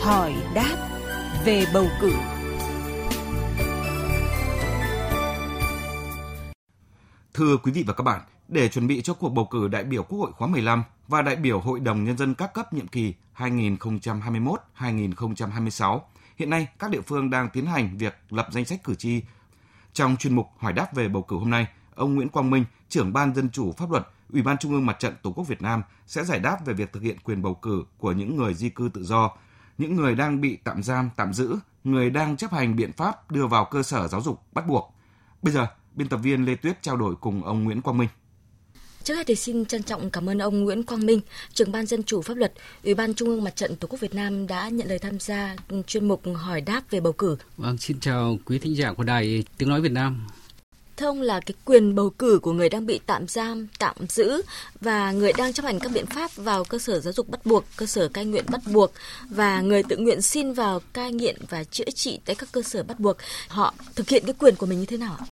Hỏi 0.00 0.34
đáp 0.54 0.88
về 1.44 1.64
bầu 1.74 1.86
cử. 2.00 2.12
Thưa 7.34 7.56
quý 7.56 7.72
vị 7.72 7.84
và 7.86 7.94
các 7.94 8.02
bạn, 8.02 8.20
để 8.48 8.68
chuẩn 8.68 8.86
bị 8.86 9.02
cho 9.02 9.14
cuộc 9.14 9.28
bầu 9.28 9.44
cử 9.44 9.68
đại 9.68 9.84
biểu 9.84 10.02
Quốc 10.02 10.18
hội 10.18 10.32
khóa 10.32 10.48
15 10.48 10.84
và 11.08 11.22
đại 11.22 11.36
biểu 11.36 11.60
Hội 11.60 11.80
đồng 11.80 12.04
Nhân 12.04 12.16
dân 12.16 12.34
các 12.34 12.54
cấp 12.54 12.72
nhiệm 12.72 12.88
kỳ 12.88 13.14
2021-2026, 13.36 16.00
hiện 16.36 16.50
nay 16.50 16.68
các 16.78 16.90
địa 16.90 17.00
phương 17.00 17.30
đang 17.30 17.48
tiến 17.48 17.66
hành 17.66 17.98
việc 17.98 18.14
lập 18.30 18.48
danh 18.50 18.64
sách 18.64 18.84
cử 18.84 18.94
tri. 18.94 19.22
Trong 19.92 20.16
chuyên 20.16 20.34
mục 20.34 20.46
hỏi 20.58 20.72
đáp 20.72 20.94
về 20.94 21.08
bầu 21.08 21.22
cử 21.22 21.36
hôm 21.36 21.50
nay, 21.50 21.66
ông 21.94 22.14
Nguyễn 22.14 22.28
Quang 22.28 22.50
Minh, 22.50 22.64
trưởng 22.88 23.12
ban 23.12 23.34
Dân 23.34 23.50
chủ 23.50 23.72
pháp 23.72 23.90
luật, 23.90 24.06
Ủy 24.34 24.42
ban 24.42 24.58
Trung 24.58 24.72
ương 24.72 24.86
Mặt 24.86 24.96
trận 24.98 25.14
Tổ 25.22 25.32
quốc 25.32 25.48
Việt 25.48 25.62
Nam 25.62 25.82
sẽ 26.06 26.24
giải 26.24 26.38
đáp 26.38 26.66
về 26.66 26.74
việc 26.74 26.92
thực 26.92 27.02
hiện 27.02 27.18
quyền 27.24 27.42
bầu 27.42 27.54
cử 27.54 27.82
của 27.98 28.12
những 28.12 28.36
người 28.36 28.54
di 28.54 28.68
cư 28.68 28.90
tự 28.94 29.04
do, 29.04 29.30
những 29.78 29.96
người 29.96 30.14
đang 30.14 30.40
bị 30.40 30.58
tạm 30.64 30.82
giam, 30.82 31.10
tạm 31.16 31.32
giữ, 31.32 31.56
người 31.84 32.10
đang 32.10 32.36
chấp 32.36 32.52
hành 32.52 32.76
biện 32.76 32.92
pháp 32.92 33.30
đưa 33.30 33.46
vào 33.46 33.64
cơ 33.64 33.82
sở 33.82 34.08
giáo 34.08 34.20
dục 34.20 34.40
bắt 34.52 34.66
buộc. 34.66 34.94
Bây 35.42 35.54
giờ, 35.54 35.66
biên 35.94 36.08
tập 36.08 36.16
viên 36.16 36.44
Lê 36.44 36.54
Tuyết 36.54 36.82
trao 36.82 36.96
đổi 36.96 37.14
cùng 37.20 37.44
ông 37.44 37.64
Nguyễn 37.64 37.82
Quang 37.82 37.98
Minh. 37.98 38.08
Trước 39.02 39.14
hết 39.14 39.26
thì 39.26 39.34
xin 39.34 39.64
trân 39.64 39.82
trọng 39.82 40.10
cảm 40.10 40.28
ơn 40.28 40.38
ông 40.38 40.64
Nguyễn 40.64 40.82
Quang 40.82 41.06
Minh, 41.06 41.20
trưởng 41.52 41.72
ban 41.72 41.86
dân 41.86 42.02
chủ 42.02 42.22
pháp 42.22 42.36
luật, 42.36 42.52
Ủy 42.84 42.94
ban 42.94 43.14
Trung 43.14 43.28
ương 43.28 43.44
Mặt 43.44 43.56
trận 43.56 43.76
Tổ 43.76 43.88
quốc 43.88 44.00
Việt 44.00 44.14
Nam 44.14 44.46
đã 44.46 44.68
nhận 44.68 44.88
lời 44.88 44.98
tham 44.98 45.20
gia 45.20 45.56
chuyên 45.86 46.08
mục 46.08 46.22
hỏi 46.34 46.60
đáp 46.60 46.82
về 46.90 47.00
bầu 47.00 47.12
cử. 47.12 47.36
Vâng, 47.56 47.78
xin 47.78 48.00
chào 48.00 48.38
quý 48.44 48.58
thính 48.58 48.76
giả 48.76 48.92
của 48.92 49.04
Đài 49.04 49.44
Tiếng 49.58 49.68
Nói 49.68 49.80
Việt 49.80 49.92
Nam. 49.92 50.26
Thưa 50.96 51.06
ông 51.06 51.20
là 51.20 51.40
cái 51.40 51.54
quyền 51.64 51.94
bầu 51.94 52.10
cử 52.10 52.38
của 52.42 52.52
người 52.52 52.68
đang 52.68 52.86
bị 52.86 53.00
tạm 53.06 53.28
giam, 53.28 53.66
tạm 53.78 53.96
giữ 54.08 54.42
và 54.80 55.12
người 55.12 55.32
đang 55.32 55.52
chấp 55.52 55.64
hành 55.64 55.78
các 55.78 55.92
biện 55.94 56.06
pháp 56.06 56.36
vào 56.36 56.64
cơ 56.64 56.78
sở 56.78 57.00
giáo 57.00 57.12
dục 57.12 57.28
bắt 57.28 57.46
buộc, 57.46 57.64
cơ 57.76 57.86
sở 57.86 58.08
cai 58.08 58.24
nghiện 58.24 58.44
bắt 58.50 58.60
buộc 58.72 58.92
và 59.30 59.60
người 59.60 59.82
tự 59.82 59.96
nguyện 59.96 60.22
xin 60.22 60.52
vào 60.52 60.80
cai 60.92 61.12
nghiện 61.12 61.36
và 61.48 61.64
chữa 61.64 61.90
trị 61.94 62.18
tại 62.24 62.36
các 62.36 62.48
cơ 62.52 62.62
sở 62.62 62.82
bắt 62.82 63.00
buộc, 63.00 63.16
họ 63.48 63.74
thực 63.96 64.08
hiện 64.08 64.22
cái 64.26 64.34
quyền 64.38 64.56
của 64.56 64.66
mình 64.66 64.80
như 64.80 64.86
thế 64.86 64.96
nào 64.96 65.16
ạ? 65.20 65.26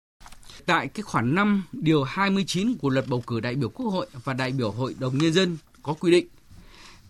Tại 0.67 0.89
cái 0.89 1.03
khoản 1.03 1.35
5 1.35 1.65
điều 1.73 2.03
29 2.03 2.77
của 2.79 2.89
luật 2.89 3.09
bầu 3.09 3.23
cử 3.27 3.41
đại 3.41 3.55
biểu 3.55 3.69
Quốc 3.69 3.87
hội 3.87 4.07
và 4.25 4.33
đại 4.33 4.53
biểu 4.53 4.71
Hội 4.71 4.95
đồng 4.99 5.19
Nhân 5.19 5.33
dân 5.33 5.57
có 5.83 5.93
quy 5.93 6.11
định 6.11 6.27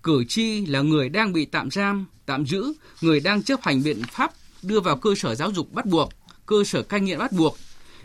cử 0.03 0.25
tri 0.29 0.67
là 0.67 0.81
người 0.81 1.09
đang 1.09 1.33
bị 1.33 1.45
tạm 1.45 1.71
giam, 1.71 2.07
tạm 2.27 2.47
giữ, 2.47 2.73
người 3.01 3.21
đang 3.21 3.43
chấp 3.43 3.63
hành 3.63 3.83
biện 3.83 4.03
pháp 4.13 4.33
đưa 4.63 4.81
vào 4.81 4.97
cơ 4.97 5.15
sở 5.17 5.35
giáo 5.35 5.51
dục 5.51 5.73
bắt 5.73 5.87
buộc, 5.87 6.13
cơ 6.47 6.65
sở 6.65 6.83
cai 6.83 7.01
nghiện 7.01 7.19
bắt 7.19 7.33
buộc, 7.33 7.57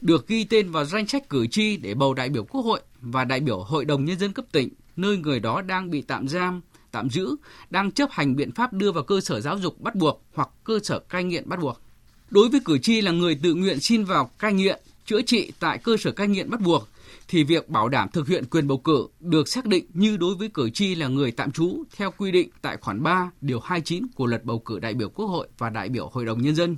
được 0.06 0.28
ghi 0.28 0.44
tên 0.44 0.72
vào 0.72 0.86
danh 0.86 1.08
sách 1.08 1.30
cử 1.30 1.48
tri 1.48 1.78
để 1.78 1.94
bầu 1.94 2.14
đại 2.14 2.30
biểu 2.30 2.44
Quốc 2.44 2.62
hội 2.62 2.82
và 3.02 3.26
đại 3.26 3.40
biểu 3.40 3.60
Hội 3.60 3.86
đồng 3.86 4.06
Nhân 4.06 4.20
dân 4.20 4.34
cấp 4.34 4.46
tỉnh, 4.52 4.70
nơi 4.96 5.18
người 5.18 5.40
đó 5.40 5.62
đang 5.62 5.92
bị 5.92 6.02
tạm 6.02 6.28
giam, 6.28 6.62
tạm 6.92 7.10
giữ, 7.10 7.36
đang 7.70 7.92
chấp 7.92 8.10
hành 8.12 8.36
biện 8.36 8.52
pháp 8.52 8.74
đưa 8.74 8.92
vào 8.92 9.04
cơ 9.04 9.22
sở 9.22 9.42
giáo 9.42 9.60
dục 9.60 9.82
bắt 9.82 9.96
buộc 9.96 10.24
hoặc 10.34 10.50
cơ 10.64 10.80
sở 10.84 11.00
cai 11.00 11.24
nghiện 11.24 11.50
bắt 11.50 11.60
buộc. 11.60 11.82
Đối 12.30 12.50
với 12.50 12.60
cử 12.66 12.78
tri 12.78 13.02
là 13.02 13.12
người 13.12 13.40
tự 13.44 13.54
nguyện 13.54 13.80
xin 13.80 14.04
vào 14.04 14.30
cai 14.40 14.54
nghiện, 14.54 14.82
chữa 15.06 15.22
trị 15.22 15.52
tại 15.60 15.78
cơ 15.78 15.98
sở 15.98 16.12
cai 16.12 16.28
nghiện 16.28 16.50
bắt 16.50 16.62
buộc 16.62 16.88
thì 17.28 17.44
việc 17.44 17.70
bảo 17.70 17.90
đảm 17.90 18.10
thực 18.14 18.28
hiện 18.28 18.46
quyền 18.46 18.68
bầu 18.68 18.78
cử 18.78 19.08
được 19.20 19.48
xác 19.48 19.66
định 19.66 19.86
như 19.94 20.18
đối 20.18 20.36
với 20.36 20.50
cử 20.54 20.70
tri 20.70 20.96
là 20.96 21.08
người 21.08 21.32
tạm 21.32 21.52
trú 21.52 21.84
theo 21.96 22.12
quy 22.18 22.32
định 22.32 22.50
tại 22.62 22.78
khoản 22.78 23.04
3 23.04 23.32
điều 23.42 23.60
29 23.60 24.08
của 24.16 24.26
luật 24.26 24.44
bầu 24.44 24.60
cử 24.60 24.80
đại 24.80 24.94
biểu 24.94 25.10
Quốc 25.10 25.26
hội 25.26 25.48
và 25.58 25.70
đại 25.70 25.90
biểu 25.90 26.10
Hội 26.14 26.26
đồng 26.26 26.42
nhân 26.42 26.56
dân. 26.56 26.76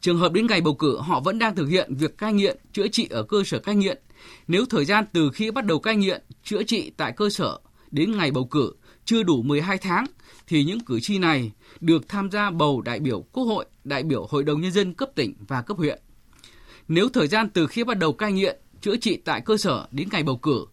Trường 0.00 0.18
hợp 0.18 0.32
đến 0.32 0.46
ngày 0.46 0.60
bầu 0.60 0.74
cử 0.74 0.98
họ 0.98 1.20
vẫn 1.20 1.38
đang 1.38 1.54
thực 1.54 1.66
hiện 1.66 1.94
việc 1.94 2.18
cai 2.18 2.32
nghiện, 2.32 2.56
chữa 2.72 2.88
trị 2.88 3.06
ở 3.10 3.22
cơ 3.22 3.42
sở 3.44 3.58
cai 3.58 3.74
nghiện. 3.74 3.98
Nếu 4.48 4.64
thời 4.70 4.84
gian 4.84 5.04
từ 5.12 5.30
khi 5.34 5.50
bắt 5.50 5.64
đầu 5.64 5.78
cai 5.78 5.96
nghiện, 5.96 6.22
chữa 6.44 6.62
trị 6.62 6.90
tại 6.96 7.12
cơ 7.12 7.30
sở 7.30 7.58
đến 7.90 8.16
ngày 8.16 8.30
bầu 8.30 8.44
cử 8.44 8.72
chưa 9.04 9.22
đủ 9.22 9.42
12 9.42 9.78
tháng 9.78 10.06
thì 10.46 10.64
những 10.64 10.80
cử 10.80 11.00
tri 11.00 11.18
này 11.18 11.52
được 11.80 12.08
tham 12.08 12.30
gia 12.30 12.50
bầu 12.50 12.80
đại 12.80 13.00
biểu 13.00 13.24
Quốc 13.32 13.44
hội, 13.44 13.64
đại 13.84 14.02
biểu 14.02 14.26
Hội 14.30 14.44
đồng 14.44 14.60
nhân 14.60 14.72
dân 14.72 14.94
cấp 14.94 15.08
tỉnh 15.14 15.34
và 15.48 15.62
cấp 15.62 15.76
huyện. 15.76 16.00
Nếu 16.88 17.08
thời 17.08 17.28
gian 17.28 17.48
từ 17.50 17.66
khi 17.66 17.84
bắt 17.84 17.98
đầu 17.98 18.12
cai 18.12 18.32
nghiện, 18.32 18.58
chữa 18.80 18.96
trị 18.96 19.16
tại 19.24 19.40
cơ 19.40 19.56
sở 19.56 19.86
đến 19.90 20.08
ngày 20.12 20.22
bầu 20.22 20.36
cử 20.36 20.66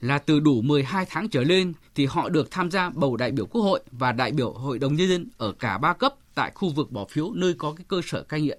là 0.00 0.18
từ 0.18 0.40
đủ 0.40 0.62
12 0.62 1.06
tháng 1.10 1.28
trở 1.28 1.42
lên 1.42 1.72
thì 1.94 2.06
họ 2.06 2.28
được 2.28 2.50
tham 2.50 2.70
gia 2.70 2.90
bầu 2.90 3.16
đại 3.16 3.30
biểu 3.30 3.46
Quốc 3.46 3.62
hội 3.62 3.80
và 3.92 4.12
đại 4.12 4.32
biểu 4.32 4.52
Hội 4.52 4.78
đồng 4.78 4.94
Nhân 4.94 5.08
dân 5.08 5.28
ở 5.38 5.52
cả 5.52 5.78
ba 5.78 5.92
cấp 5.92 6.14
tại 6.34 6.52
khu 6.54 6.68
vực 6.70 6.90
bỏ 6.90 7.06
phiếu 7.10 7.32
nơi 7.32 7.54
có 7.54 7.72
cái 7.72 7.84
cơ 7.88 8.00
sở 8.06 8.22
cai 8.22 8.40
nghiện. 8.40 8.58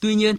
Tuy 0.00 0.14
nhiên, 0.14 0.36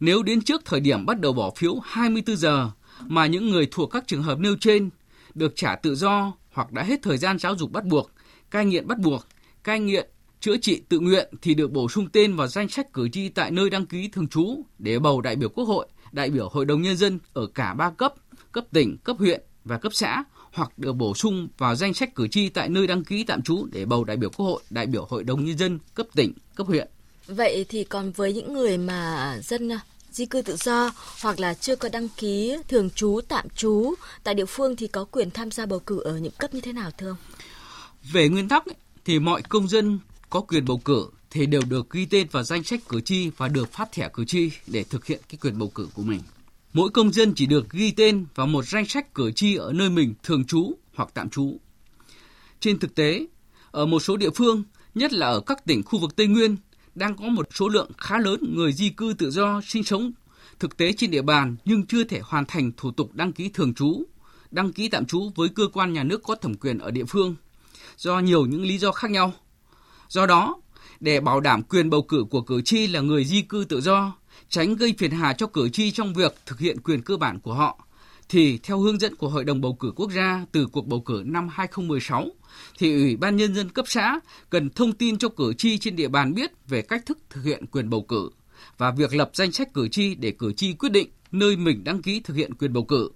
nếu 0.00 0.22
đến 0.22 0.40
trước 0.40 0.62
thời 0.64 0.80
điểm 0.80 1.06
bắt 1.06 1.20
đầu 1.20 1.32
bỏ 1.32 1.50
phiếu 1.56 1.78
24 1.84 2.36
giờ 2.36 2.70
mà 3.00 3.26
những 3.26 3.50
người 3.50 3.68
thuộc 3.70 3.90
các 3.90 4.04
trường 4.06 4.22
hợp 4.22 4.38
nêu 4.38 4.56
trên 4.60 4.90
được 5.34 5.52
trả 5.56 5.76
tự 5.76 5.94
do 5.94 6.32
hoặc 6.52 6.72
đã 6.72 6.82
hết 6.82 7.02
thời 7.02 7.18
gian 7.18 7.38
giáo 7.38 7.56
dục 7.56 7.72
bắt 7.72 7.84
buộc, 7.84 8.10
cai 8.50 8.64
nghiện 8.64 8.86
bắt 8.86 8.98
buộc, 8.98 9.26
cai 9.64 9.80
nghiện 9.80 10.08
chữa 10.40 10.56
trị 10.56 10.82
tự 10.88 11.00
nguyện 11.00 11.28
thì 11.42 11.54
được 11.54 11.72
bổ 11.72 11.88
sung 11.88 12.08
tên 12.12 12.36
vào 12.36 12.46
danh 12.46 12.68
sách 12.68 12.92
cử 12.92 13.08
tri 13.08 13.28
tại 13.28 13.50
nơi 13.50 13.70
đăng 13.70 13.86
ký 13.86 14.08
thường 14.08 14.28
trú 14.28 14.62
để 14.78 14.98
bầu 14.98 15.20
đại 15.20 15.36
biểu 15.36 15.48
Quốc 15.48 15.64
hội, 15.64 15.86
đại 16.12 16.30
biểu 16.30 16.48
Hội 16.48 16.64
đồng 16.64 16.82
Nhân 16.82 16.96
dân 16.96 17.18
ở 17.32 17.46
cả 17.46 17.74
ba 17.74 17.90
cấp, 17.90 18.14
cấp 18.52 18.64
tỉnh, 18.72 18.98
cấp 19.04 19.16
huyện 19.18 19.42
và 19.64 19.78
cấp 19.78 19.94
xã 19.94 20.24
hoặc 20.54 20.78
được 20.78 20.92
bổ 20.92 21.14
sung 21.14 21.48
vào 21.58 21.74
danh 21.74 21.94
sách 21.94 22.14
cử 22.14 22.28
tri 22.28 22.48
tại 22.48 22.68
nơi 22.68 22.86
đăng 22.86 23.04
ký 23.04 23.24
tạm 23.24 23.42
trú 23.42 23.66
để 23.72 23.84
bầu 23.84 24.04
đại 24.04 24.16
biểu 24.16 24.30
Quốc 24.30 24.46
hội, 24.46 24.62
đại 24.70 24.86
biểu 24.86 25.06
Hội 25.10 25.24
đồng 25.24 25.44
Nhân 25.44 25.58
dân 25.58 25.78
cấp 25.94 26.06
tỉnh, 26.14 26.32
cấp 26.54 26.66
huyện. 26.66 26.88
Vậy 27.26 27.66
thì 27.68 27.84
còn 27.84 28.12
với 28.12 28.32
những 28.32 28.52
người 28.52 28.78
mà 28.78 29.38
dân 29.42 29.72
à, 29.72 29.80
di 30.10 30.26
cư 30.26 30.42
tự 30.42 30.56
do 30.56 30.90
hoặc 31.22 31.40
là 31.40 31.54
chưa 31.54 31.76
có 31.76 31.88
đăng 31.92 32.08
ký 32.16 32.56
thường 32.68 32.90
trú, 32.90 33.20
tạm 33.28 33.48
trú 33.56 33.94
tại 34.24 34.34
địa 34.34 34.44
phương 34.44 34.76
thì 34.76 34.86
có 34.86 35.04
quyền 35.04 35.30
tham 35.30 35.50
gia 35.50 35.66
bầu 35.66 35.78
cử 35.78 36.00
ở 36.00 36.18
những 36.18 36.32
cấp 36.38 36.54
như 36.54 36.60
thế 36.60 36.72
nào 36.72 36.90
thưa 36.98 37.08
ông? 37.08 37.16
Về 38.12 38.28
nguyên 38.28 38.48
tắc 38.48 38.64
thì 39.04 39.18
mọi 39.18 39.42
công 39.42 39.68
dân 39.68 39.98
có 40.30 40.40
quyền 40.40 40.64
bầu 40.64 40.78
cử 40.84 41.06
thì 41.30 41.46
đều 41.46 41.62
được 41.68 41.90
ghi 41.90 42.06
tên 42.06 42.26
vào 42.30 42.42
danh 42.42 42.64
sách 42.64 42.80
cử 42.88 43.00
tri 43.00 43.30
và 43.36 43.48
được 43.48 43.72
phát 43.72 43.92
thẻ 43.92 44.08
cử 44.12 44.24
tri 44.24 44.50
để 44.66 44.84
thực 44.84 45.06
hiện 45.06 45.20
cái 45.28 45.38
quyền 45.40 45.58
bầu 45.58 45.68
cử 45.68 45.88
của 45.94 46.02
mình. 46.02 46.20
Mỗi 46.74 46.90
công 46.90 47.12
dân 47.12 47.34
chỉ 47.34 47.46
được 47.46 47.70
ghi 47.70 47.90
tên 47.90 48.26
vào 48.34 48.46
một 48.46 48.64
danh 48.64 48.86
sách 48.86 49.14
cử 49.14 49.32
tri 49.32 49.56
ở 49.56 49.72
nơi 49.72 49.90
mình 49.90 50.14
thường 50.22 50.44
trú 50.44 50.72
hoặc 50.94 51.08
tạm 51.14 51.30
trú. 51.30 51.56
Trên 52.60 52.78
thực 52.78 52.94
tế, 52.94 53.26
ở 53.70 53.86
một 53.86 54.00
số 54.00 54.16
địa 54.16 54.30
phương, 54.30 54.62
nhất 54.94 55.12
là 55.12 55.26
ở 55.26 55.40
các 55.40 55.64
tỉnh 55.64 55.82
khu 55.82 55.98
vực 55.98 56.16
Tây 56.16 56.26
Nguyên, 56.26 56.56
đang 56.94 57.16
có 57.16 57.24
một 57.24 57.48
số 57.54 57.68
lượng 57.68 57.90
khá 57.98 58.18
lớn 58.18 58.54
người 58.54 58.72
di 58.72 58.90
cư 58.90 59.14
tự 59.18 59.30
do 59.30 59.60
sinh 59.66 59.84
sống 59.84 60.12
thực 60.58 60.76
tế 60.76 60.92
trên 60.92 61.10
địa 61.10 61.22
bàn 61.22 61.56
nhưng 61.64 61.86
chưa 61.86 62.04
thể 62.04 62.20
hoàn 62.20 62.44
thành 62.44 62.72
thủ 62.76 62.90
tục 62.90 63.14
đăng 63.14 63.32
ký 63.32 63.48
thường 63.48 63.74
trú, 63.74 64.02
đăng 64.50 64.72
ký 64.72 64.88
tạm 64.88 65.06
trú 65.06 65.30
với 65.34 65.48
cơ 65.48 65.68
quan 65.72 65.92
nhà 65.92 66.02
nước 66.02 66.22
có 66.22 66.34
thẩm 66.34 66.54
quyền 66.54 66.78
ở 66.78 66.90
địa 66.90 67.04
phương 67.04 67.36
do 67.96 68.18
nhiều 68.18 68.46
những 68.46 68.62
lý 68.62 68.78
do 68.78 68.92
khác 68.92 69.10
nhau. 69.10 69.32
Do 70.08 70.26
đó, 70.26 70.56
để 71.00 71.20
bảo 71.20 71.40
đảm 71.40 71.62
quyền 71.62 71.90
bầu 71.90 72.02
cử 72.02 72.24
của 72.30 72.40
cử 72.40 72.62
tri 72.62 72.86
là 72.86 73.00
người 73.00 73.24
di 73.24 73.42
cư 73.42 73.64
tự 73.68 73.80
do, 73.80 74.12
tránh 74.48 74.76
gây 74.76 74.94
phiền 74.98 75.10
hà 75.10 75.32
cho 75.32 75.46
cử 75.46 75.68
tri 75.68 75.90
trong 75.90 76.14
việc 76.14 76.34
thực 76.46 76.58
hiện 76.58 76.80
quyền 76.80 77.02
cơ 77.02 77.16
bản 77.16 77.40
của 77.40 77.54
họ, 77.54 77.86
thì 78.28 78.58
theo 78.58 78.78
hướng 78.78 78.98
dẫn 78.98 79.16
của 79.16 79.28
Hội 79.28 79.44
đồng 79.44 79.60
bầu 79.60 79.74
cử 79.80 79.92
quốc 79.96 80.10
gia 80.12 80.46
từ 80.52 80.66
cuộc 80.72 80.86
bầu 80.86 81.00
cử 81.00 81.22
năm 81.26 81.48
2016, 81.52 82.30
thì 82.78 82.94
Ủy 83.02 83.16
ban 83.16 83.36
Nhân 83.36 83.54
dân 83.54 83.70
cấp 83.70 83.84
xã 83.88 84.20
cần 84.50 84.70
thông 84.70 84.92
tin 84.92 85.18
cho 85.18 85.28
cử 85.28 85.54
tri 85.54 85.78
trên 85.78 85.96
địa 85.96 86.08
bàn 86.08 86.34
biết 86.34 86.50
về 86.68 86.82
cách 86.82 87.06
thức 87.06 87.18
thực 87.30 87.44
hiện 87.44 87.66
quyền 87.66 87.90
bầu 87.90 88.02
cử 88.02 88.30
và 88.78 88.90
việc 88.90 89.14
lập 89.14 89.30
danh 89.34 89.52
sách 89.52 89.74
cử 89.74 89.88
tri 89.88 90.14
để 90.14 90.30
cử 90.30 90.52
tri 90.52 90.72
quyết 90.72 90.92
định 90.92 91.08
nơi 91.32 91.56
mình 91.56 91.84
đăng 91.84 92.02
ký 92.02 92.20
thực 92.20 92.36
hiện 92.36 92.54
quyền 92.54 92.72
bầu 92.72 92.84
cử. 92.84 93.10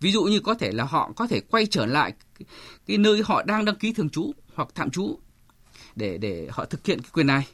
Ví 0.00 0.12
dụ 0.12 0.22
như 0.22 0.40
có 0.40 0.54
thể 0.54 0.72
là 0.72 0.84
họ 0.84 1.12
có 1.16 1.26
thể 1.26 1.40
quay 1.40 1.66
trở 1.66 1.86
lại 1.86 2.12
cái, 2.38 2.46
cái 2.86 2.98
nơi 2.98 3.22
họ 3.24 3.42
đang 3.42 3.64
đăng 3.64 3.76
ký 3.76 3.92
thường 3.92 4.10
trú 4.10 4.32
hoặc 4.54 4.68
tạm 4.74 4.90
trú 4.90 5.18
để 5.96 6.18
để 6.18 6.48
họ 6.50 6.64
thực 6.64 6.86
hiện 6.86 7.00
cái 7.00 7.10
quyền 7.12 7.26
này. 7.26 7.46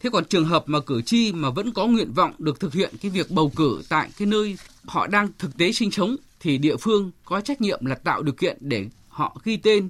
Thế 0.00 0.10
còn 0.12 0.24
trường 0.24 0.44
hợp 0.44 0.64
mà 0.66 0.80
cử 0.80 1.02
tri 1.02 1.32
mà 1.32 1.50
vẫn 1.50 1.72
có 1.72 1.86
nguyện 1.86 2.12
vọng 2.12 2.32
được 2.38 2.60
thực 2.60 2.72
hiện 2.72 2.94
cái 3.02 3.10
việc 3.10 3.30
bầu 3.30 3.52
cử 3.56 3.82
tại 3.88 4.10
cái 4.18 4.26
nơi 4.26 4.56
họ 4.86 5.06
đang 5.06 5.28
thực 5.38 5.56
tế 5.56 5.72
sinh 5.72 5.90
sống, 5.90 6.16
thì 6.40 6.58
địa 6.58 6.76
phương 6.76 7.10
có 7.24 7.40
trách 7.40 7.60
nhiệm 7.60 7.86
là 7.86 7.94
tạo 7.94 8.22
điều 8.22 8.34
kiện 8.34 8.56
để 8.60 8.86
họ 9.08 9.36
ghi 9.44 9.56
tên 9.56 9.88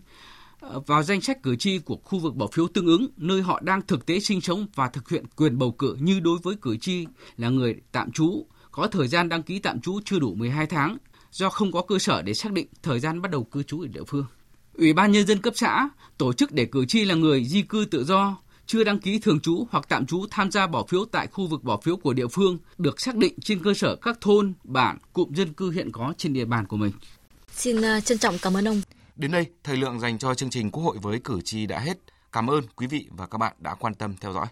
ờ, 0.60 0.80
vào 0.80 1.02
danh 1.02 1.20
sách 1.20 1.42
cử 1.42 1.56
tri 1.56 1.78
của 1.78 1.96
khu 1.96 2.18
vực 2.18 2.34
bỏ 2.36 2.46
phiếu 2.52 2.68
tương 2.68 2.86
ứng, 2.86 3.06
nơi 3.16 3.42
họ 3.42 3.60
đang 3.60 3.82
thực 3.82 4.06
tế 4.06 4.20
sinh 4.20 4.40
sống 4.40 4.66
và 4.74 4.88
thực 4.88 5.08
hiện 5.08 5.24
quyền 5.36 5.58
bầu 5.58 5.72
cử 5.72 5.96
như 6.00 6.20
đối 6.20 6.38
với 6.42 6.54
cử 6.62 6.76
tri 6.76 7.06
là 7.36 7.48
người 7.48 7.80
tạm 7.92 8.12
trú, 8.12 8.46
có 8.70 8.86
thời 8.86 9.08
gian 9.08 9.28
đăng 9.28 9.42
ký 9.42 9.58
tạm 9.58 9.80
trú 9.80 10.00
chưa 10.04 10.18
đủ 10.18 10.34
12 10.34 10.66
tháng, 10.66 10.96
do 11.30 11.50
không 11.50 11.72
có 11.72 11.82
cơ 11.82 11.98
sở 11.98 12.22
để 12.22 12.34
xác 12.34 12.52
định 12.52 12.66
thời 12.82 13.00
gian 13.00 13.22
bắt 13.22 13.30
đầu 13.30 13.44
cư 13.44 13.62
trú 13.62 13.80
ở 13.80 13.86
địa 13.86 14.04
phương. 14.06 14.24
Ủy 14.74 14.92
ban 14.92 15.12
nhân 15.12 15.26
dân 15.26 15.38
cấp 15.38 15.52
xã 15.56 15.88
tổ 16.18 16.32
chức 16.32 16.52
để 16.52 16.64
cử 16.64 16.84
tri 16.84 17.04
là 17.04 17.14
người 17.14 17.44
di 17.44 17.62
cư 17.62 17.84
tự 17.90 18.04
do 18.04 18.36
chưa 18.70 18.84
đăng 18.84 18.98
ký 18.98 19.18
thường 19.18 19.40
trú 19.40 19.66
hoặc 19.70 19.84
tạm 19.88 20.06
trú 20.06 20.26
tham 20.30 20.50
gia 20.50 20.66
bỏ 20.66 20.84
phiếu 20.88 21.04
tại 21.04 21.26
khu 21.26 21.46
vực 21.46 21.64
bỏ 21.64 21.80
phiếu 21.82 21.96
của 21.96 22.12
địa 22.12 22.26
phương 22.26 22.58
được 22.78 23.00
xác 23.00 23.16
định 23.16 23.34
trên 23.40 23.62
cơ 23.62 23.74
sở 23.74 23.96
các 23.96 24.18
thôn, 24.20 24.52
bản, 24.64 24.98
cụm 25.12 25.32
dân 25.34 25.52
cư 25.52 25.70
hiện 25.70 25.92
có 25.92 26.14
trên 26.18 26.32
địa 26.32 26.44
bàn 26.44 26.66
của 26.66 26.76
mình. 26.76 26.92
Xin 27.52 27.82
ờ, 27.82 28.00
trân 28.00 28.18
trọng 28.18 28.38
cảm 28.42 28.56
ơn 28.56 28.68
ông. 28.68 28.82
Đến 29.16 29.30
đây, 29.30 29.46
thời 29.64 29.76
lượng 29.76 30.00
dành 30.00 30.18
cho 30.18 30.34
chương 30.34 30.50
trình 30.50 30.70
Quốc 30.70 30.82
hội 30.82 30.96
với 31.02 31.20
cử 31.24 31.40
tri 31.44 31.66
đã 31.66 31.78
hết. 31.78 31.98
Cảm 32.32 32.50
ơn 32.50 32.64
quý 32.76 32.86
vị 32.86 33.06
và 33.10 33.26
các 33.26 33.38
bạn 33.38 33.52
đã 33.58 33.74
quan 33.74 33.94
tâm 33.94 34.14
theo 34.20 34.32
dõi. 34.32 34.46